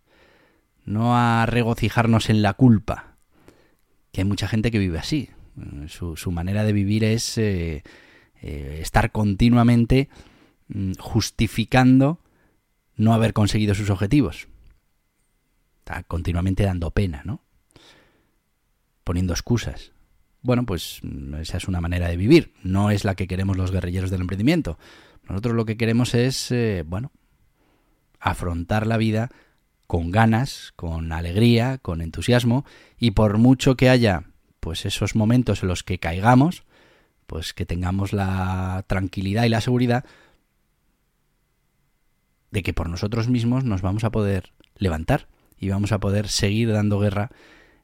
No 0.85 1.17
a 1.17 1.47
regocijarnos 1.47 2.29
en 2.29 2.43
la 2.43 2.55
culpa. 2.55 3.17
Que 4.13 4.23
hay 4.23 4.27
mucha 4.27 4.49
gente 4.49 4.71
que 4.71 4.79
vive 4.79 4.99
así. 4.99 5.31
Su, 5.89 6.33
manera 6.33 6.65
de 6.65 6.73
vivir 6.73 7.05
es 7.05 7.37
eh, 7.39 7.83
eh, 8.41 8.79
estar 8.81 9.13
continuamente 9.13 10.09
justificando 10.99 12.21
no 12.97 13.15
haber 13.15 13.33
conseguido 13.33 13.75
sus 13.75 13.91
objetivos. 13.91 14.49
Está 15.79 16.03
continuamente 16.05 16.65
dando 16.65 16.91
pena, 16.91 17.23
¿no? 17.25 17.43
Poniendo 19.05 19.33
excusas. 19.33 19.93
Bueno, 20.43 20.65
pues 20.65 21.01
mm, 21.03 21.35
esa 21.37 21.57
es 21.57 21.69
una 21.69 21.81
manera 21.81 22.09
de 22.09 22.17
vivir. 22.17 22.55
No 22.63 22.91
es 22.91 23.05
la 23.05 23.15
que 23.15 23.27
queremos 23.27 23.57
los 23.57 23.71
guerrilleros 23.71 24.11
del 24.11 24.21
emprendimiento. 24.21 24.79
Nosotros 25.29 25.55
lo 25.55 25.65
que 25.65 25.77
queremos 25.77 26.15
es, 26.15 26.51
eh, 26.51 26.85
bueno, 26.87 27.13
afrontar 28.19 28.87
la 28.87 28.97
vida 28.97 29.31
con 29.87 30.11
ganas, 30.11 30.73
con 30.77 31.13
alegría, 31.13 31.79
con 31.79 32.01
entusiasmo, 32.01 32.65
y 32.99 33.13
por 33.13 33.39
mucho 33.39 33.77
que 33.77 33.91
haya 33.91 34.25
pues 34.61 34.87
esos 34.87 35.17
momentos 35.17 35.63
en 35.63 35.69
los 35.69 35.83
que 35.83 35.99
caigamos, 35.99 36.65
pues 37.27 37.53
que 37.53 37.67
tengamos 37.67 38.13
la 38.13 38.85
tranquilidad 38.87 39.45
y 39.45 39.49
la 39.49 39.61
seguridad 39.61 40.05
de 42.53 42.63
que 42.63 42.73
por 42.73 42.89
nosotros 42.89 43.29
mismos 43.29 43.65
nos 43.65 43.83
vamos 43.83 44.05
a 44.05 44.11
poder 44.11 44.53
levantar 44.77 45.27
y 45.59 45.69
vamos 45.69 45.91
a 45.91 45.99
poder 45.99 46.29
seguir 46.29 46.73
dando 46.73 47.01
guerra 47.01 47.31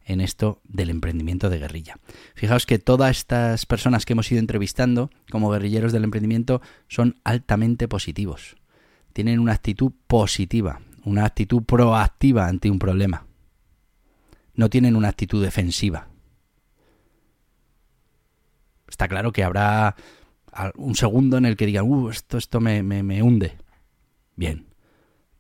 en 0.05 0.21
esto 0.21 0.61
del 0.65 0.91
emprendimiento 0.91 1.51
de 1.51 1.59
guerrilla. 1.59 1.99
Fijaos 2.35 2.65
que 2.65 2.79
todas 2.79 3.19
estas 3.19 3.67
personas 3.67 4.07
que 4.07 4.15
hemos 4.15 4.31
ido 4.31 4.41
entrevistando 4.41 5.11
como 5.31 5.51
guerrilleros 5.51 5.93
del 5.93 6.05
emprendimiento 6.05 6.63
son 6.87 7.21
altamente 7.25 7.89
positivos. 7.89 8.57
Tienen 9.13 9.39
una 9.39 9.53
actitud 9.53 9.93
positiva, 10.07 10.81
una 11.05 11.25
actitud 11.25 11.63
proactiva 11.63 12.47
ante 12.47 12.71
un 12.71 12.79
problema. 12.79 13.27
No 14.55 14.71
tienen 14.71 14.97
una 14.97 15.09
actitud 15.09 15.43
defensiva. 15.43 16.09
Está 18.89 19.09
claro 19.09 19.33
que 19.33 19.45
habrá 19.45 19.95
un 20.77 20.97
segundo 20.97 21.37
en 21.37 21.45
el 21.45 21.57
que 21.57 21.67
digan, 21.67 21.85
uh, 21.87 22.09
esto, 22.11 22.39
esto 22.39 22.61
me, 22.61 22.83
me, 22.83 23.23
hunde. 23.23 23.59
Bien. 24.39 24.67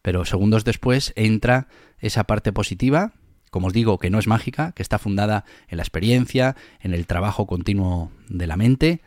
Pero 0.02 0.24
segundos 0.24 0.64
después 0.64 1.12
entra 1.14 1.68
esa 2.00 2.24
parte 2.24 2.52
positiva, 2.52 3.12
como 3.52 3.68
os 3.68 3.72
digo, 3.72 3.98
que 3.98 4.10
no 4.10 4.18
es 4.18 4.26
mágica, 4.26 4.72
que 4.72 4.82
está 4.82 4.98
fundada 4.98 5.44
en 5.68 5.76
la 5.76 5.84
experiencia, 5.84 6.56
en 6.80 6.92
el 6.92 7.06
trabajo 7.06 7.46
continuo 7.46 8.10
de 8.28 8.48
la 8.48 8.56
mente, 8.56 9.00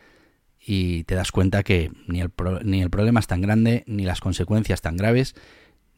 y 0.58 1.04
te 1.04 1.14
das 1.14 1.30
cuenta 1.30 1.62
que 1.62 1.92
ni 2.06 2.22
el, 2.22 2.32
ni 2.64 2.80
el 2.80 2.88
problema 2.88 3.20
es 3.20 3.26
tan 3.26 3.42
grande, 3.42 3.84
ni 3.86 4.04
las 4.04 4.20
consecuencias 4.20 4.80
tan 4.80 4.96
graves, 4.96 5.34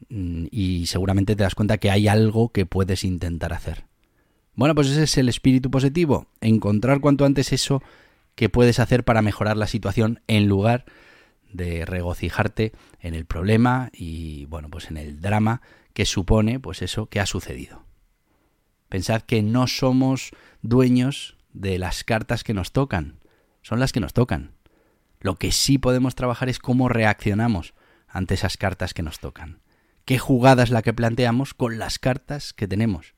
mm, 0.09 0.47
y 0.51 0.87
seguramente 0.87 1.37
te 1.37 1.43
das 1.43 1.55
cuenta 1.55 1.77
que 1.77 1.89
hay 1.89 2.09
algo 2.09 2.49
que 2.49 2.65
puedes 2.65 3.05
intentar 3.05 3.53
hacer. 3.53 3.85
Bueno, 4.55 4.75
pues 4.75 4.89
ese 4.89 5.03
es 5.03 5.17
el 5.17 5.29
espíritu 5.29 5.71
positivo, 5.71 6.27
encontrar 6.41 6.99
cuanto 6.99 7.23
antes 7.23 7.53
eso 7.53 7.81
qué 8.35 8.49
puedes 8.49 8.79
hacer 8.79 9.05
para 9.05 9.21
mejorar 9.21 9.55
la 9.55 9.67
situación 9.67 10.19
en 10.27 10.49
lugar 10.49 10.83
de 10.83 11.05
regocijarte 11.85 12.73
en 12.99 13.13
el 13.13 13.25
problema 13.25 13.89
y 13.93 14.45
bueno, 14.45 14.69
pues 14.69 14.89
en 14.89 14.97
el 14.97 15.21
drama 15.21 15.61
que 15.93 16.05
supone 16.05 16.59
pues 16.59 16.81
eso 16.81 17.07
que 17.07 17.19
ha 17.19 17.25
sucedido. 17.25 17.83
Pensad 18.89 19.21
que 19.21 19.41
no 19.41 19.67
somos 19.67 20.31
dueños 20.61 21.37
de 21.53 21.79
las 21.79 22.03
cartas 22.03 22.43
que 22.43 22.53
nos 22.53 22.71
tocan, 22.71 23.19
son 23.61 23.79
las 23.79 23.91
que 23.91 23.99
nos 23.99 24.13
tocan. 24.13 24.51
Lo 25.19 25.35
que 25.35 25.51
sí 25.51 25.77
podemos 25.77 26.15
trabajar 26.15 26.49
es 26.49 26.59
cómo 26.59 26.89
reaccionamos 26.89 27.73
ante 28.07 28.35
esas 28.35 28.57
cartas 28.57 28.93
que 28.93 29.01
nos 29.01 29.19
tocan. 29.19 29.61
¿Qué 30.05 30.19
jugada 30.19 30.63
es 30.63 30.69
la 30.69 30.83
que 30.83 30.93
planteamos 30.93 31.53
con 31.53 31.79
las 31.79 31.97
cartas 31.97 32.53
que 32.53 32.67
tenemos? 32.67 33.15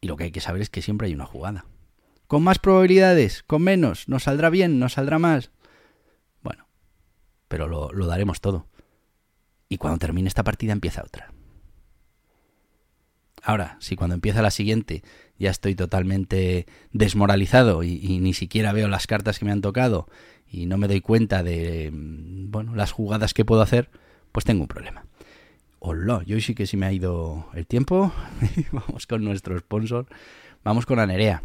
Y 0.00 0.06
lo 0.06 0.16
que 0.16 0.24
hay 0.24 0.32
que 0.32 0.40
saber 0.40 0.62
es 0.62 0.70
que 0.70 0.82
siempre 0.82 1.08
hay 1.08 1.14
una 1.14 1.26
jugada. 1.26 1.66
¿Con 2.26 2.42
más 2.42 2.58
probabilidades? 2.58 3.42
¿Con 3.42 3.62
menos? 3.62 4.08
¿Nos 4.08 4.24
saldrá 4.24 4.48
bien? 4.48 4.78
¿Nos 4.78 4.94
saldrá 4.94 5.18
más? 5.18 5.50
Pero 7.54 7.68
lo, 7.68 7.92
lo 7.92 8.06
daremos 8.06 8.40
todo. 8.40 8.66
Y 9.68 9.76
cuando 9.78 10.00
termine 10.00 10.26
esta 10.26 10.42
partida 10.42 10.72
empieza 10.72 11.04
otra. 11.04 11.32
Ahora, 13.44 13.76
si 13.78 13.94
cuando 13.94 14.14
empieza 14.14 14.42
la 14.42 14.50
siguiente 14.50 15.04
ya 15.38 15.52
estoy 15.52 15.76
totalmente 15.76 16.66
desmoralizado 16.90 17.84
y, 17.84 18.00
y, 18.02 18.18
ni 18.18 18.34
siquiera 18.34 18.72
veo 18.72 18.88
las 18.88 19.06
cartas 19.06 19.38
que 19.38 19.44
me 19.44 19.52
han 19.52 19.60
tocado 19.60 20.08
y 20.50 20.66
no 20.66 20.78
me 20.78 20.88
doy 20.88 21.00
cuenta 21.00 21.44
de 21.44 21.92
mm, 21.92 22.50
bueno 22.50 22.74
las 22.74 22.90
jugadas 22.90 23.34
que 23.34 23.44
puedo 23.44 23.62
hacer, 23.62 23.88
pues 24.32 24.44
tengo 24.44 24.62
un 24.62 24.68
problema. 24.68 25.06
Hola, 25.78 26.24
yo 26.26 26.40
sí 26.40 26.56
que 26.56 26.66
sí 26.66 26.76
me 26.76 26.86
ha 26.86 26.92
ido 26.92 27.46
el 27.54 27.68
tiempo. 27.68 28.12
Vamos 28.72 29.06
con 29.06 29.22
nuestro 29.22 29.56
sponsor. 29.56 30.06
Vamos 30.64 30.86
con 30.86 30.98
Anerea. 30.98 31.44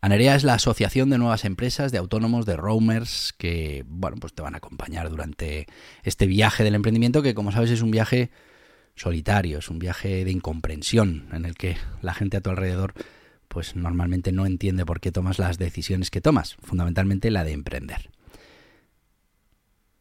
Anerea 0.00 0.36
es 0.36 0.44
la 0.44 0.54
asociación 0.54 1.10
de 1.10 1.18
nuevas 1.18 1.44
empresas, 1.44 1.90
de 1.90 1.98
autónomos, 1.98 2.46
de 2.46 2.56
roamers 2.56 3.34
que, 3.36 3.84
bueno, 3.86 4.16
pues 4.20 4.32
te 4.32 4.42
van 4.42 4.54
a 4.54 4.58
acompañar 4.58 5.10
durante 5.10 5.66
este 6.04 6.26
viaje 6.26 6.62
del 6.62 6.76
emprendimiento 6.76 7.22
que, 7.22 7.34
como 7.34 7.50
sabes, 7.50 7.70
es 7.70 7.82
un 7.82 7.90
viaje 7.90 8.30
solitario, 8.94 9.58
es 9.58 9.68
un 9.68 9.78
viaje 9.78 10.24
de 10.24 10.30
incomprensión 10.30 11.28
en 11.32 11.44
el 11.44 11.54
que 11.54 11.76
la 12.02 12.14
gente 12.14 12.36
a 12.36 12.40
tu 12.40 12.50
alrededor 12.50 12.94
pues 13.48 13.76
normalmente 13.76 14.30
no 14.30 14.46
entiende 14.46 14.84
por 14.84 15.00
qué 15.00 15.10
tomas 15.10 15.38
las 15.38 15.58
decisiones 15.58 16.10
que 16.10 16.20
tomas, 16.20 16.56
fundamentalmente 16.62 17.30
la 17.30 17.44
de 17.44 17.52
emprender. 17.52 18.10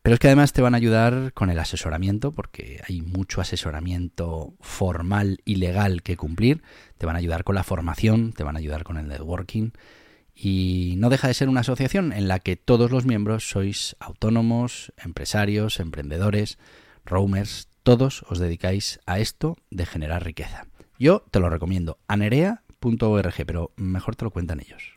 Pero 0.08 0.14
es 0.14 0.20
que 0.22 0.28
además 0.28 0.54
te 0.54 0.62
van 0.62 0.74
a 0.74 0.78
ayudar 0.78 1.34
con 1.34 1.50
el 1.50 1.60
asesoramiento, 1.60 2.32
porque 2.32 2.82
hay 2.88 3.02
mucho 3.02 3.42
asesoramiento 3.42 4.54
formal 4.62 5.42
y 5.44 5.56
legal 5.56 6.02
que 6.02 6.16
cumplir. 6.16 6.64
Te 6.98 7.06
van 7.06 7.18
a 7.18 7.20
ayudar 7.20 7.44
con 7.44 7.56
la 7.56 7.66
formación, 7.66 8.32
te 8.32 8.46
van 8.46 8.56
a 8.56 8.60
ayudar 8.60 8.86
con 8.86 8.96
el 8.96 9.10
networking. 9.10 9.72
Y 10.34 10.94
no 10.96 11.10
deja 11.10 11.28
de 11.28 11.34
ser 11.34 11.50
una 11.50 11.60
asociación 11.60 12.14
en 12.14 12.30
la 12.30 12.40
que 12.40 12.56
todos 12.56 12.90
los 12.90 13.06
miembros 13.06 13.50
sois 13.50 13.98
autónomos, 14.00 14.94
empresarios, 14.96 15.82
emprendedores, 15.82 16.58
roamers, 17.04 17.68
todos 17.84 18.24
os 18.30 18.40
dedicáis 18.40 19.02
a 19.08 19.20
esto 19.20 19.58
de 19.72 19.86
generar 19.86 20.24
riqueza. 20.24 20.68
Yo 20.98 21.26
te 21.32 21.42
lo 21.42 21.50
recomiendo, 21.50 21.98
anerea.org, 22.08 23.46
pero 23.46 23.74
mejor 23.76 24.16
te 24.16 24.24
lo 24.24 24.32
cuentan 24.32 24.62
ellos. 24.62 24.94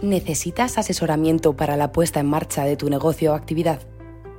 ¿Necesitas 0.00 0.78
asesoramiento 0.78 1.56
para 1.56 1.76
la 1.76 1.92
puesta 1.92 2.20
en 2.20 2.26
marcha 2.26 2.64
de 2.64 2.78
tu 2.78 2.88
negocio 2.88 3.32
o 3.32 3.34
actividad? 3.34 3.82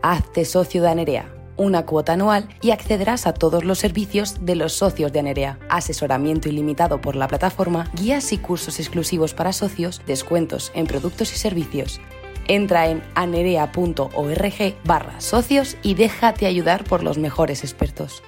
Hazte 0.01 0.45
socio 0.45 0.81
de 0.81 0.89
Anerea, 0.89 1.33
una 1.57 1.85
cuota 1.85 2.13
anual 2.13 2.47
y 2.61 2.71
accederás 2.71 3.27
a 3.27 3.33
todos 3.33 3.65
los 3.65 3.79
servicios 3.79 4.45
de 4.45 4.55
los 4.55 4.73
socios 4.73 5.11
de 5.11 5.19
Anerea. 5.19 5.59
Asesoramiento 5.69 6.47
ilimitado 6.47 7.01
por 7.01 7.15
la 7.15 7.27
plataforma, 7.27 7.91
guías 7.95 8.31
y 8.31 8.37
cursos 8.37 8.79
exclusivos 8.79 9.33
para 9.33 9.51
socios, 9.51 10.01
descuentos 10.07 10.71
en 10.73 10.87
productos 10.87 11.33
y 11.33 11.37
servicios. 11.37 11.99
Entra 12.47 12.87
en 12.87 13.03
anerea.org 13.13 14.75
barra 14.85 15.21
socios 15.21 15.77
y 15.83 15.95
déjate 15.95 16.45
ayudar 16.45 16.83
por 16.85 17.03
los 17.03 17.17
mejores 17.17 17.63
expertos. 17.63 18.23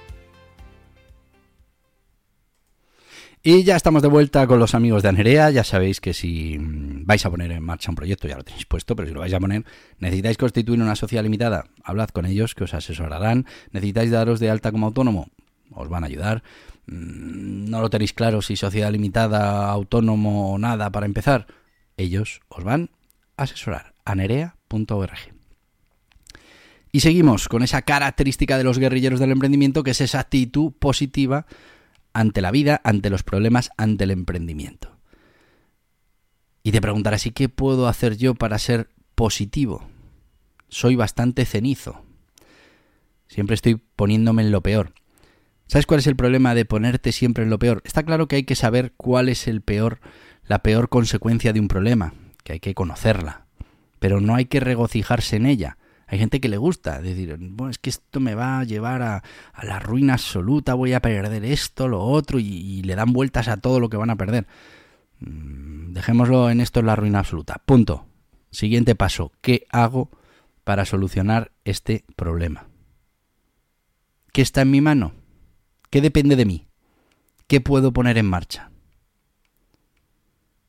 Y 3.44 3.64
ya 3.64 3.74
estamos 3.74 4.02
de 4.02 4.08
vuelta 4.08 4.46
con 4.46 4.60
los 4.60 4.72
amigos 4.72 5.02
de 5.02 5.08
Anerea. 5.08 5.50
Ya 5.50 5.64
sabéis 5.64 6.00
que 6.00 6.14
si 6.14 6.58
vais 6.60 7.26
a 7.26 7.30
poner 7.30 7.50
en 7.50 7.64
marcha 7.64 7.90
un 7.90 7.96
proyecto, 7.96 8.28
ya 8.28 8.36
lo 8.36 8.44
tenéis 8.44 8.66
puesto, 8.66 8.94
pero 8.94 9.08
si 9.08 9.14
lo 9.14 9.18
vais 9.18 9.34
a 9.34 9.40
poner, 9.40 9.64
necesitáis 9.98 10.38
constituir 10.38 10.80
una 10.80 10.94
sociedad 10.94 11.24
limitada. 11.24 11.64
Hablad 11.82 12.10
con 12.10 12.24
ellos, 12.24 12.54
que 12.54 12.62
os 12.62 12.72
asesorarán. 12.72 13.46
Necesitáis 13.72 14.12
daros 14.12 14.38
de 14.38 14.48
alta 14.48 14.70
como 14.70 14.86
autónomo, 14.86 15.26
os 15.72 15.88
van 15.88 16.04
a 16.04 16.06
ayudar. 16.06 16.44
Mm, 16.86 17.68
no 17.68 17.80
lo 17.80 17.90
tenéis 17.90 18.12
claro 18.12 18.42
si 18.42 18.54
sociedad 18.54 18.92
limitada, 18.92 19.68
autónomo 19.70 20.52
o 20.52 20.58
nada 20.58 20.90
para 20.92 21.06
empezar. 21.06 21.48
Ellos 21.96 22.42
os 22.48 22.62
van 22.62 22.90
a 23.36 23.42
asesorar. 23.42 23.94
Anerea.org. 24.04 25.18
Y 26.92 27.00
seguimos 27.00 27.48
con 27.48 27.64
esa 27.64 27.82
característica 27.82 28.56
de 28.56 28.62
los 28.62 28.78
guerrilleros 28.78 29.18
del 29.18 29.32
emprendimiento, 29.32 29.82
que 29.82 29.90
es 29.90 30.00
esa 30.00 30.20
actitud 30.20 30.72
positiva 30.78 31.46
ante 32.12 32.40
la 32.40 32.50
vida, 32.50 32.80
ante 32.84 33.10
los 33.10 33.22
problemas, 33.22 33.70
ante 33.76 34.04
el 34.04 34.10
emprendimiento. 34.10 34.96
Y 36.62 36.72
te 36.72 36.80
preguntarás, 36.80 37.26
¿y 37.26 37.32
qué 37.32 37.48
puedo 37.48 37.88
hacer 37.88 38.16
yo 38.16 38.34
para 38.34 38.58
ser 38.58 38.90
positivo? 39.14 39.88
Soy 40.68 40.96
bastante 40.96 41.44
cenizo. 41.44 42.04
Siempre 43.28 43.54
estoy 43.54 43.76
poniéndome 43.96 44.42
en 44.42 44.52
lo 44.52 44.62
peor. 44.62 44.92
¿Sabes 45.66 45.86
cuál 45.86 46.00
es 46.00 46.06
el 46.06 46.16
problema 46.16 46.54
de 46.54 46.64
ponerte 46.64 47.12
siempre 47.12 47.44
en 47.44 47.50
lo 47.50 47.58
peor? 47.58 47.82
Está 47.84 48.02
claro 48.02 48.28
que 48.28 48.36
hay 48.36 48.44
que 48.44 48.56
saber 48.56 48.92
cuál 48.96 49.28
es 49.28 49.48
el 49.48 49.62
peor, 49.62 50.00
la 50.44 50.62
peor 50.62 50.88
consecuencia 50.88 51.52
de 51.52 51.60
un 51.60 51.68
problema, 51.68 52.14
que 52.44 52.54
hay 52.54 52.60
que 52.60 52.74
conocerla, 52.74 53.46
pero 53.98 54.20
no 54.20 54.34
hay 54.34 54.44
que 54.44 54.60
regocijarse 54.60 55.36
en 55.36 55.46
ella. 55.46 55.78
Hay 56.12 56.18
gente 56.18 56.42
que 56.42 56.50
le 56.50 56.58
gusta 56.58 57.00
decir, 57.00 57.38
bueno, 57.40 57.70
es 57.70 57.78
que 57.78 57.88
esto 57.88 58.20
me 58.20 58.34
va 58.34 58.60
a 58.60 58.64
llevar 58.64 59.00
a, 59.00 59.22
la 59.62 59.78
ruina 59.78 60.12
absoluta, 60.12 60.74
voy 60.74 60.92
a 60.92 61.00
perder 61.00 61.42
esto, 61.42 61.88
lo 61.88 62.02
otro, 62.04 62.38
y, 62.38 62.82
le 62.82 62.94
dan 62.94 63.14
vueltas 63.14 63.48
a 63.48 63.56
todo 63.56 63.80
lo 63.80 63.88
que 63.88 63.96
van 63.96 64.10
a 64.10 64.16
perder. 64.16 64.46
Mm, 65.20 65.94
dejémoslo 65.94 66.50
en 66.50 66.60
esto, 66.60 66.80
en 66.80 66.86
la 66.86 66.96
ruina 66.96 67.20
absoluta. 67.20 67.62
Punto. 67.64 68.04
Siguiente 68.50 68.94
paso. 68.94 69.32
¿Qué 69.40 69.66
hago 69.70 70.10
para 70.64 70.84
solucionar 70.84 71.50
este 71.64 72.04
problema? 72.14 72.66
¿Qué 74.34 74.42
está 74.42 74.60
en 74.60 74.70
mi 74.70 74.82
mano? 74.82 75.14
¿Qué 75.88 76.02
depende 76.02 76.36
de 76.36 76.44
mí? 76.44 76.66
¿Qué 77.46 77.62
puedo 77.62 77.94
poner 77.94 78.18
en 78.18 78.26
marcha? 78.26 78.70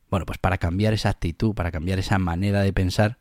Bueno, 0.09 0.25
pues 0.25 0.37
para 0.37 0.57
cambiar 0.57 0.93
esa 0.93 1.09
actitud, 1.09 1.53
para 1.53 1.69
cambiar 1.69 1.99
esa 1.99 2.17
manera 2.17 2.61
de 2.61 2.71
pensar, 2.71 3.17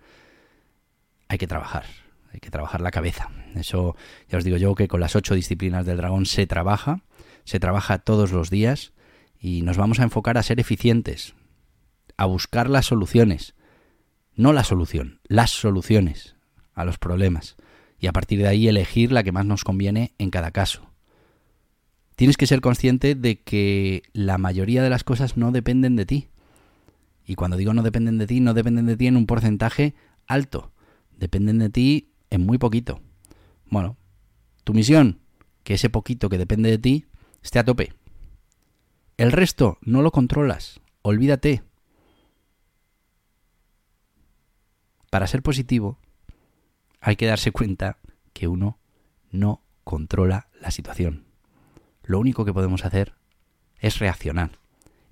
hay 1.27 1.39
que 1.39 1.49
trabajar 1.49 1.85
hay 2.33 2.41
que 2.41 2.51
trabajar 2.51 2.81
la 2.81 2.91
cabeza. 2.91 3.31
Eso 3.55 3.95
ya 4.29 4.39
os 4.39 4.45
digo 4.45 4.57
yo 4.57 4.75
que 4.75 4.89
con 4.89 5.01
las 5.01 5.17
ocho 5.17 5.35
disciplinas 5.35 5.85
del 5.85 5.99
dragón 5.99 6.27
se 6.27 6.47
trabaja, 6.47 7.03
se 7.45 7.61
trabaja 7.61 7.99
todos 7.99 8.33
los 8.33 8.51
días 8.51 8.93
y 9.39 9.63
nos 9.63 9.77
vamos 9.77 10.01
a 10.01 10.05
enfocar 10.05 10.39
a 10.39 10.43
ser 10.43 10.59
eficientes, 10.59 11.35
a 12.17 12.27
buscar 12.27 12.71
las 12.71 12.87
soluciones, 12.87 13.55
no 14.35 14.53
la 14.53 14.65
solución, 14.65 15.21
las 15.25 15.51
soluciones 15.51 16.37
a 16.75 16.85
los 16.85 16.99
problemas 16.99 17.57
y 17.99 18.07
a 18.07 18.13
partir 18.13 18.39
de 18.39 18.49
ahí 18.49 18.67
elegir 18.67 19.13
la 19.13 19.23
que 19.23 19.33
más 19.33 19.45
nos 19.45 19.65
conviene 19.65 20.15
en 20.19 20.31
cada 20.31 20.51
caso. 20.51 20.91
Tienes 22.17 22.37
que 22.37 22.47
ser 22.47 22.61
consciente 22.61 23.15
de 23.15 23.41
que 23.41 24.03
la 24.13 24.39
mayoría 24.39 24.83
de 24.83 24.91
las 24.91 25.05
cosas 25.05 25.37
no 25.37 25.51
dependen 25.51 25.97
de 25.97 26.07
ti. 26.07 26.29
Y 27.27 27.35
cuando 27.35 27.57
digo 27.57 27.75
no 27.75 27.83
dependen 27.83 28.19
de 28.19 28.27
ti, 28.27 28.41
no 28.41 28.55
dependen 28.55 28.87
de 28.87 28.97
ti 28.97 29.07
en 29.07 29.17
un 29.17 29.27
porcentaje 29.27 29.95
alto. 30.27 30.73
Dependen 31.17 31.59
de 31.59 31.71
ti 31.71 32.12
en 32.33 32.47
muy 32.47 32.57
poquito. 32.57 33.03
Bueno, 33.67 33.99
tu 34.65 34.73
misión, 34.73 35.21
que 35.65 35.75
ese 35.75 35.91
poquito 35.91 36.31
que 36.31 36.39
depende 36.39 36.71
de 36.71 36.79
ti, 36.79 37.07
esté 37.43 37.59
a 37.59 37.65
tope. 37.65 37.93
El 39.19 39.33
resto 39.33 39.79
no 39.83 40.01
lo 40.01 40.11
controlas, 40.11 40.81
olvídate. 41.03 41.63
Para 45.11 45.27
ser 45.27 45.43
positivo, 45.43 45.99
hay 47.03 47.17
que 47.17 47.27
darse 47.27 47.53
cuenta 47.53 47.99
que 48.33 48.49
uno 48.49 48.79
no 49.31 49.63
controla 49.85 50.49
la 50.59 50.71
situación. 50.71 51.27
Lo 52.03 52.19
único 52.19 52.47
que 52.47 52.55
podemos 52.55 52.87
hacer 52.87 53.13
es 53.79 53.99
reaccionar. 53.99 54.53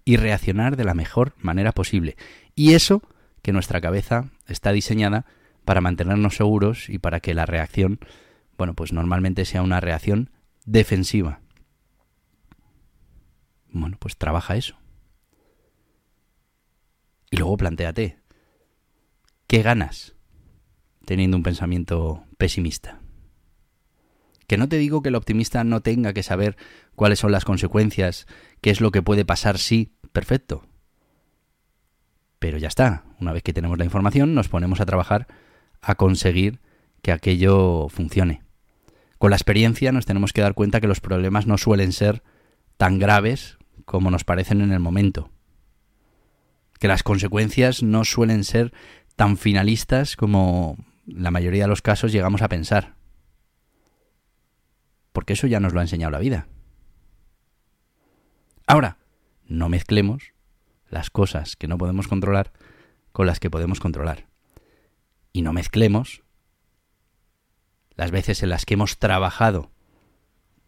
Y 0.07 0.17
reaccionar 0.17 0.77
de 0.77 0.85
la 0.85 0.95
mejor 0.95 1.35
manera 1.37 1.73
posible. 1.73 2.17
Y 2.55 2.73
eso 2.73 3.03
que 3.43 3.53
nuestra 3.53 3.83
cabeza 3.83 4.31
está 4.47 4.73
diseñada 4.73 5.27
para 5.71 5.81
mantenernos 5.81 6.35
seguros 6.35 6.89
y 6.89 6.99
para 6.99 7.21
que 7.21 7.33
la 7.33 7.47
reacción, 7.47 8.01
bueno, 8.59 8.75
pues 8.75 8.93
normalmente 8.93 9.45
sea 9.45 9.63
una 9.63 9.79
reacción 9.79 10.31
defensiva. 10.65 11.43
Bueno, 13.69 13.97
pues 14.01 14.17
trabaja 14.17 14.57
eso. 14.57 14.77
Y 17.31 17.37
luego 17.37 17.57
planteate, 17.57 18.19
¿qué 19.47 19.63
ganas 19.63 20.17
teniendo 21.05 21.37
un 21.37 21.45
pensamiento 21.45 22.25
pesimista? 22.37 23.01
Que 24.49 24.57
no 24.57 24.69
te 24.69 24.77
digo 24.77 25.03
que 25.03 25.11
el 25.11 25.15
optimista 25.15 25.63
no 25.63 25.83
tenga 25.83 26.13
que 26.13 26.25
saber 26.25 26.57
cuáles 26.97 27.21
son 27.21 27.31
las 27.31 27.45
consecuencias, 27.45 28.27
qué 28.61 28.71
es 28.71 28.81
lo 28.81 28.91
que 28.91 29.03
puede 29.03 29.25
pasar 29.25 29.57
sí, 29.57 29.95
perfecto. 30.11 30.67
Pero 32.41 32.59
ya 32.59 32.67
está, 32.67 33.05
una 33.21 33.33
vez 33.33 33.45
que 33.45 33.53
tenemos 33.53 33.79
la 33.79 33.85
información 33.85 34.35
nos 34.35 34.49
ponemos 34.49 34.81
a 34.81 34.87
trabajar 34.87 35.29
a 35.83 35.95
conseguir 35.95 36.61
que 37.03 37.13
aquello 37.13 37.89
funcione. 37.89 38.43
Con 39.19 39.31
la 39.31 39.37
experiencia 39.37 39.93
nos 39.93 40.07
tenemos 40.07 40.33
que 40.33 40.41
dar 40.41 40.55
cuenta 40.55 40.81
que 40.81 40.87
los 40.87 41.01
problemas 41.01 41.47
no 41.47 41.59
suelen 41.59 41.93
ser 41.93 42.23
tan 42.77 42.99
graves 42.99 43.59
como 43.85 44.11
nos 44.11 44.25
parecen 44.25 44.61
en 44.61 44.73
el 44.73 44.81
momento. 44.81 45.31
Que 46.79 46.89
las 46.89 47.03
consecuencias 47.03 47.83
no 47.83 48.05
suelen 48.05 48.45
ser 48.45 48.73
tan 49.17 49.37
finalistas 49.37 50.17
como 50.17 50.77
la 51.05 51.31
mayoría 51.31 51.65
de 51.65 51.69
los 51.69 51.83
casos 51.83 52.13
llegamos 52.13 52.41
a 52.41 52.49
pensar. 52.49 52.95
Porque 55.13 55.35
eso 55.35 55.47
ya 55.47 55.61
nos 55.61 55.75
lo 55.75 55.81
ha 55.81 55.83
enseñado 55.83 56.13
la 56.13 56.19
vida. 56.19 56.47
Ahora, 58.67 58.99
no 59.47 59.69
mezclemos 59.69 60.33
las 60.89 61.11
cosas 61.11 61.57
que 61.57 61.69
no 61.69 61.77
podemos 61.77 62.09
controlar 62.09 62.53
con 63.13 63.27
las 63.27 63.41
que 63.41 63.51
podemos 63.51 63.81
controlar 63.81 64.30
y 65.33 65.43
no 65.43 65.53
mezclemos 65.53 66.23
las 67.95 68.11
veces 68.11 68.43
en 68.43 68.49
las 68.49 68.65
que 68.65 68.75
hemos 68.75 68.99
trabajado 68.99 69.71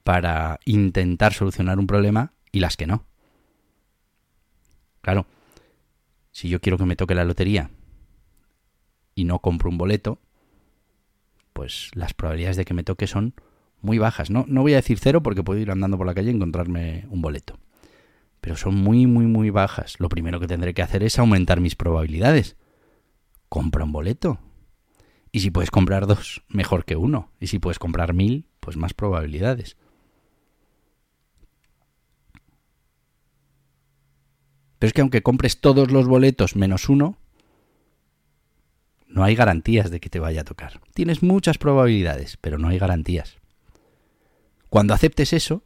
para 0.05 0.61
intentar 0.65 1.33
solucionar 1.33 1.79
un 1.79 1.87
problema 1.87 2.33
y 2.51 2.61
las 2.61 2.77
que 2.77 2.87
no. 2.87 3.07
Claro, 5.01 5.27
si 6.31 6.49
yo 6.49 6.61
quiero 6.61 6.79
que 6.79 6.85
me 6.85 6.97
toque 6.97 7.15
la 7.15 7.25
lotería 7.25 7.71
y 9.15 9.25
no 9.25 9.39
compro 9.41 9.71
un 9.71 9.79
boleto, 9.79 10.19
pues 11.53 11.91
las 11.95 12.15
probabilidades 12.15 12.57
de 12.57 12.65
que 12.65 12.75
me 12.75 12.85
toque 12.85 13.07
son 13.07 13.35
muy 13.81 13.99
bajas. 13.99 14.31
No, 14.31 14.45
no 14.49 14.63
voy 14.63 14.73
a 14.75 14.77
decir 14.77 14.99
cero 14.99 15.23
porque 15.23 15.43
puedo 15.43 15.61
ir 15.61 15.71
andando 15.71 15.99
por 15.99 16.07
la 16.07 16.15
calle 16.15 16.31
y 16.31 16.35
encontrarme 16.35 17.07
un 17.11 17.21
boleto. 17.21 17.59
pero 18.41 18.57
son 18.57 18.75
muy, 18.75 19.07
muy, 19.07 19.27
muy 19.27 19.51
bajas. 19.51 20.01
Lo 20.01 20.09
primero 20.09 20.41
que 20.41 20.49
tendré 20.49 20.75
que 20.75 20.83
hacer 20.83 21.05
es 21.05 21.19
aumentar 21.19 21.61
mis 21.61 21.77
probabilidades. 21.77 22.57
Compra 23.49 23.85
un 23.85 23.93
boleto. 23.93 24.41
Y 25.33 25.41
si 25.41 25.51
puedes 25.51 25.71
comprar 25.71 26.07
dos, 26.07 26.43
mejor 26.49 26.85
que 26.85 26.95
uno. 26.95 27.31
Y 27.41 27.47
si 27.47 27.59
puedes 27.59 27.79
comprar 27.79 28.13
mil, 28.13 28.47
pues 28.61 28.77
más 28.77 28.93
probabilidades. 28.93 29.79
Pero 34.79 34.89
es 34.89 34.93
que 34.93 35.01
aunque 35.01 35.23
compres 35.23 35.61
todos 35.61 35.91
los 35.91 36.07
boletos 36.07 36.55
menos 36.55 36.91
uno, 36.91 37.17
no 39.07 39.25
hay 39.25 39.35
garantías 39.35 39.91
de 39.91 40.01
que 40.01 40.11
te 40.11 40.21
vaya 40.21 40.43
a 40.43 40.45
tocar. 40.45 40.81
Tienes 40.93 41.23
muchas 41.23 41.57
probabilidades, 41.57 42.37
pero 42.37 42.59
no 42.59 42.69
hay 42.69 42.79
garantías. 42.79 43.39
Cuando 44.69 44.93
aceptes 44.93 45.33
eso, 45.33 45.63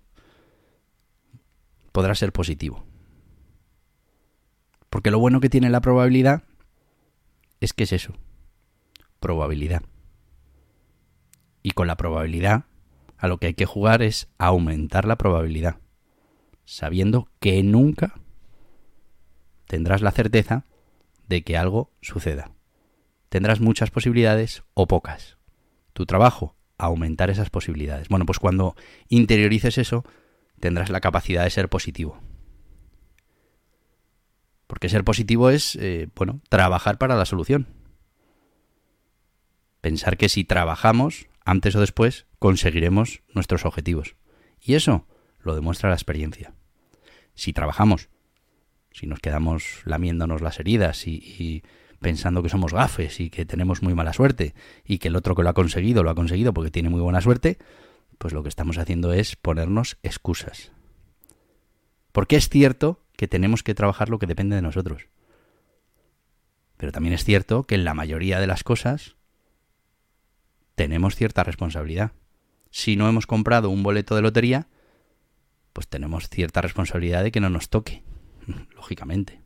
podrá 1.93 2.15
ser 2.15 2.33
positivo. 2.33 2.85
Porque 4.91 5.11
lo 5.11 5.19
bueno 5.19 5.41
que 5.41 5.49
tiene 5.49 5.71
la 5.71 5.81
probabilidad 5.81 6.45
es 7.61 7.73
que 7.73 7.85
es 7.85 7.93
eso, 7.93 8.15
probabilidad. 9.27 9.83
Y 11.61 11.73
con 11.73 11.89
la 11.89 11.97
probabilidad, 11.97 12.67
a 13.19 13.27
lo 13.27 13.39
que 13.39 13.49
hay 13.49 13.55
que 13.55 13.67
jugar 13.67 14.01
es 14.03 14.29
aumentar 14.39 15.05
la 15.05 15.19
probabilidad, 15.19 15.81
sabiendo 16.65 17.29
que 17.41 17.61
nunca 17.65 18.21
tendrás 19.67 20.01
la 20.01 20.13
certeza 20.13 20.65
de 21.27 21.43
que 21.43 21.57
algo 21.57 21.91
suceda. 22.01 22.53
Tendrás 23.29 23.61
muchas 23.61 23.91
posibilidades 23.91 24.63
o 24.75 24.87
pocas. 24.87 25.39
Tu 25.93 26.07
trabajo, 26.07 26.55
aumentar 26.79 27.29
esas 27.29 27.51
posibilidades. 27.51 28.09
Bueno, 28.09 28.27
pues 28.27 28.39
cuando 28.39 28.77
interiorices 29.09 29.77
eso, 29.77 30.05
tendrás 30.61 30.89
la 30.89 31.01
capacidad 31.01 31.43
de 31.43 31.51
ser 31.51 31.69
positivo. 31.69 32.21
Porque 34.69 34.89
ser 34.89 35.03
positivo 35.03 35.51
es, 35.51 35.75
eh, 35.75 36.11
bueno, 36.15 36.43
trabajar 36.49 36.97
para 36.97 37.17
la 37.17 37.25
solución. 37.25 37.67
Pensar 39.87 40.17
que 40.17 40.29
si 40.29 40.43
trabajamos, 40.43 41.29
antes 41.45 41.77
o 41.77 41.81
después, 41.81 42.27
conseguiremos 42.41 43.23
nuestros 43.33 43.65
objetivos. 43.65 44.17
Y 44.61 44.75
eso 44.75 45.07
lo 45.39 45.55
demuestra 45.55 45.91
la 45.91 45.95
experiencia. 45.95 46.55
Si 47.37 47.53
trabajamos, 47.53 48.09
si 48.91 49.07
nos 49.07 49.21
quedamos 49.21 49.83
lamiéndonos 49.85 50.41
las 50.41 50.59
heridas 50.59 51.07
y, 51.07 51.63
pensando 52.01 52.43
que 52.43 52.49
somos 52.49 52.73
gafes 52.73 53.21
y 53.21 53.31
que 53.31 53.47
tenemos 53.47 53.81
muy 53.81 53.95
mala 53.95 54.13
suerte 54.13 54.57
y 54.85 54.99
que 54.99 55.07
el 55.07 55.15
otro 55.15 55.37
que 55.37 55.45
lo 55.45 55.51
ha 55.51 55.55
conseguido 55.55 56.03
lo 56.03 56.11
ha 56.11 56.17
conseguido 56.17 56.53
porque 56.53 56.73
tiene 56.73 56.91
muy 56.91 57.01
buena 57.01 57.21
suerte, 57.21 57.57
pues 58.19 58.35
lo 58.35 58.43
que 58.43 58.49
estamos 58.49 58.79
haciendo 58.79 59.13
es 59.13 59.37
ponernos 59.37 59.99
excusas. 60.03 60.73
Porque 62.11 62.35
es 62.35 62.49
cierto 62.49 63.05
que 63.17 63.29
tenemos 63.29 63.63
que 63.63 63.77
trabajar 63.77 64.09
lo 64.09 64.19
que 64.19 64.27
depende 64.27 64.57
de 64.57 64.63
nosotros. 64.63 65.07
Pero 66.77 66.91
también 66.91 67.15
es 67.15 67.23
cierto 67.23 67.69
que 67.69 67.77
en 67.77 67.85
la 67.85 67.95
mayoría 67.95 68.41
de 68.41 68.49
las 68.49 68.65
cosas 68.65 69.15
tenemos 70.77 71.17
cierta 71.17 71.43
responsabilidad. 71.43 72.13
Si 72.71 72.95
no 72.95 73.09
hemos 73.09 73.27
comprado 73.27 73.71
un 73.71 73.83
boleto 73.83 74.15
de 74.15 74.23
lotería, 74.23 74.69
pues 75.73 75.89
tenemos 75.89 76.29
cierta 76.29 76.61
responsabilidad 76.61 77.25
de 77.25 77.33
que 77.33 77.41
no 77.41 77.51
nos 77.51 77.71
toque, 77.71 78.05
lógicamente. 78.77 79.41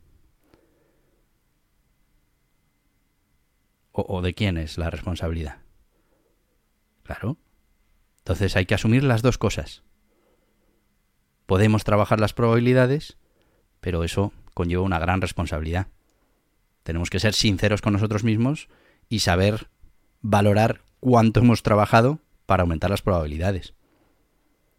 ¿O, 3.92 4.04
o 4.08 4.22
de 4.22 4.34
quién 4.34 4.58
es 4.58 4.76
la 4.76 4.90
responsabilidad? 4.90 5.58
Claro, 7.04 7.38
entonces 8.18 8.56
hay 8.56 8.66
que 8.66 8.74
asumir 8.74 9.04
las 9.04 9.22
dos 9.22 9.38
cosas. 9.38 9.82
Podemos 11.46 11.84
trabajar 11.84 12.20
las 12.20 12.32
probabilidades, 12.32 13.18
pero 13.80 14.04
eso 14.04 14.32
conlleva 14.54 14.82
una 14.82 14.98
gran 14.98 15.20
responsabilidad. 15.20 15.88
Tenemos 16.82 17.10
que 17.10 17.20
ser 17.20 17.34
sinceros 17.34 17.82
con 17.82 17.92
nosotros 17.92 18.24
mismos 18.24 18.68
y 19.08 19.20
saber 19.20 19.68
valorar 20.20 20.82
cuánto 21.00 21.40
hemos 21.40 21.62
trabajado 21.62 22.20
para 22.46 22.62
aumentar 22.62 22.90
las 22.90 23.02
probabilidades. 23.02 23.74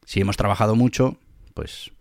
Si 0.06 0.22
hemos 0.22 0.38
trabajado 0.38 0.76
mucho, 0.76 1.18
pues 1.54 1.92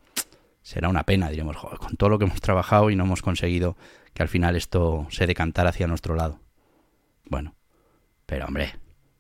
será 0.63 0.89
una 0.89 1.05
pena, 1.05 1.31
diremos, 1.31 1.57
con 1.57 1.97
todo 1.97 2.11
lo 2.11 2.19
que 2.19 2.27
hemos 2.27 2.41
trabajado 2.41 2.91
y 2.91 2.97
no 2.97 3.05
hemos 3.05 3.23
conseguido 3.23 3.77
que 4.15 4.23
al 4.23 4.29
final 4.29 4.57
esto 4.57 5.07
se 5.11 5.27
decantara 5.27 5.71
hacia 5.71 5.87
nuestro 5.87 6.15
lado. 6.15 6.41
Bueno, 7.25 7.55
pero 8.27 8.47
hombre, 8.47 8.75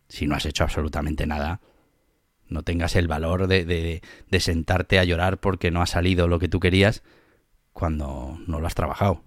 si 0.08 0.26
no 0.26 0.34
has 0.34 0.46
hecho 0.46 0.64
absolutamente 0.64 1.26
nada, 1.26 1.60
no 2.48 2.62
tengas 2.62 2.96
el 2.96 3.08
valor 3.08 3.46
de, 3.46 3.64
de, 3.64 4.40
sentarte 4.40 4.98
a 4.98 5.04
llorar 5.04 5.38
porque 5.38 5.70
no 5.70 5.82
ha 5.82 5.86
salido 5.86 6.26
lo 6.26 6.38
que 6.38 6.48
tú 6.48 6.58
querías 6.58 7.02
cuando 7.72 8.38
no 8.46 8.60
lo 8.60 8.66
has 8.66 8.74
trabajado. 8.74 9.22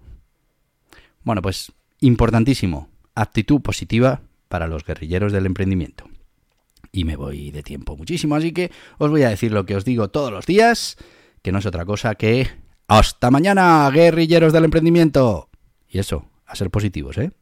Bueno, 1.22 1.40
pues 1.40 1.72
importantísimo, 2.00 2.90
actitud 3.14 3.62
positiva 3.62 4.20
para 4.54 4.68
los 4.68 4.84
guerrilleros 4.84 5.32
del 5.32 5.46
emprendimiento. 5.46 6.04
Y 6.92 7.02
me 7.02 7.16
voy 7.16 7.50
de 7.50 7.64
tiempo 7.64 7.96
muchísimo, 7.96 8.36
así 8.36 8.52
que 8.52 8.70
os 8.98 9.10
voy 9.10 9.24
a 9.24 9.28
decir 9.28 9.50
lo 9.50 9.66
que 9.66 9.74
os 9.74 9.84
digo 9.84 10.10
todos 10.10 10.30
los 10.30 10.46
días, 10.46 10.96
que 11.42 11.50
no 11.50 11.58
es 11.58 11.66
otra 11.66 11.84
cosa 11.84 12.14
que 12.14 12.46
hasta 12.86 13.32
mañana, 13.32 13.90
guerrilleros 13.92 14.52
del 14.52 14.66
emprendimiento. 14.66 15.48
Y 15.88 15.98
eso, 15.98 16.26
a 16.46 16.54
ser 16.54 16.70
positivos, 16.70 17.18
¿eh? 17.18 17.32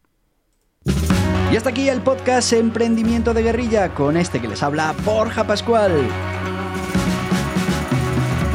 Y 1.53 1.57
hasta 1.57 1.69
aquí 1.69 1.91
el 1.91 2.01
podcast 2.01 2.55
Emprendimiento 2.55 3.35
de 3.35 3.43
Guerrilla 3.43 3.93
con 3.93 4.17
este 4.17 4.41
que 4.41 4.49
les 4.49 4.63
habla 4.63 4.95
Borja 5.05 5.47
Pascual. 5.47 5.93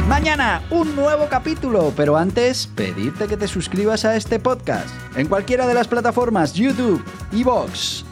Mañana 0.08 0.62
un 0.70 0.96
nuevo 0.96 1.28
capítulo, 1.28 1.92
pero 1.96 2.16
antes 2.16 2.66
pedirte 2.66 3.28
que 3.28 3.36
te 3.36 3.46
suscribas 3.46 4.04
a 4.04 4.16
este 4.16 4.40
podcast 4.40 4.88
en 5.16 5.28
cualquiera 5.28 5.64
de 5.68 5.74
las 5.74 5.86
plataformas 5.86 6.54
YouTube, 6.54 7.04
Evox, 7.30 8.04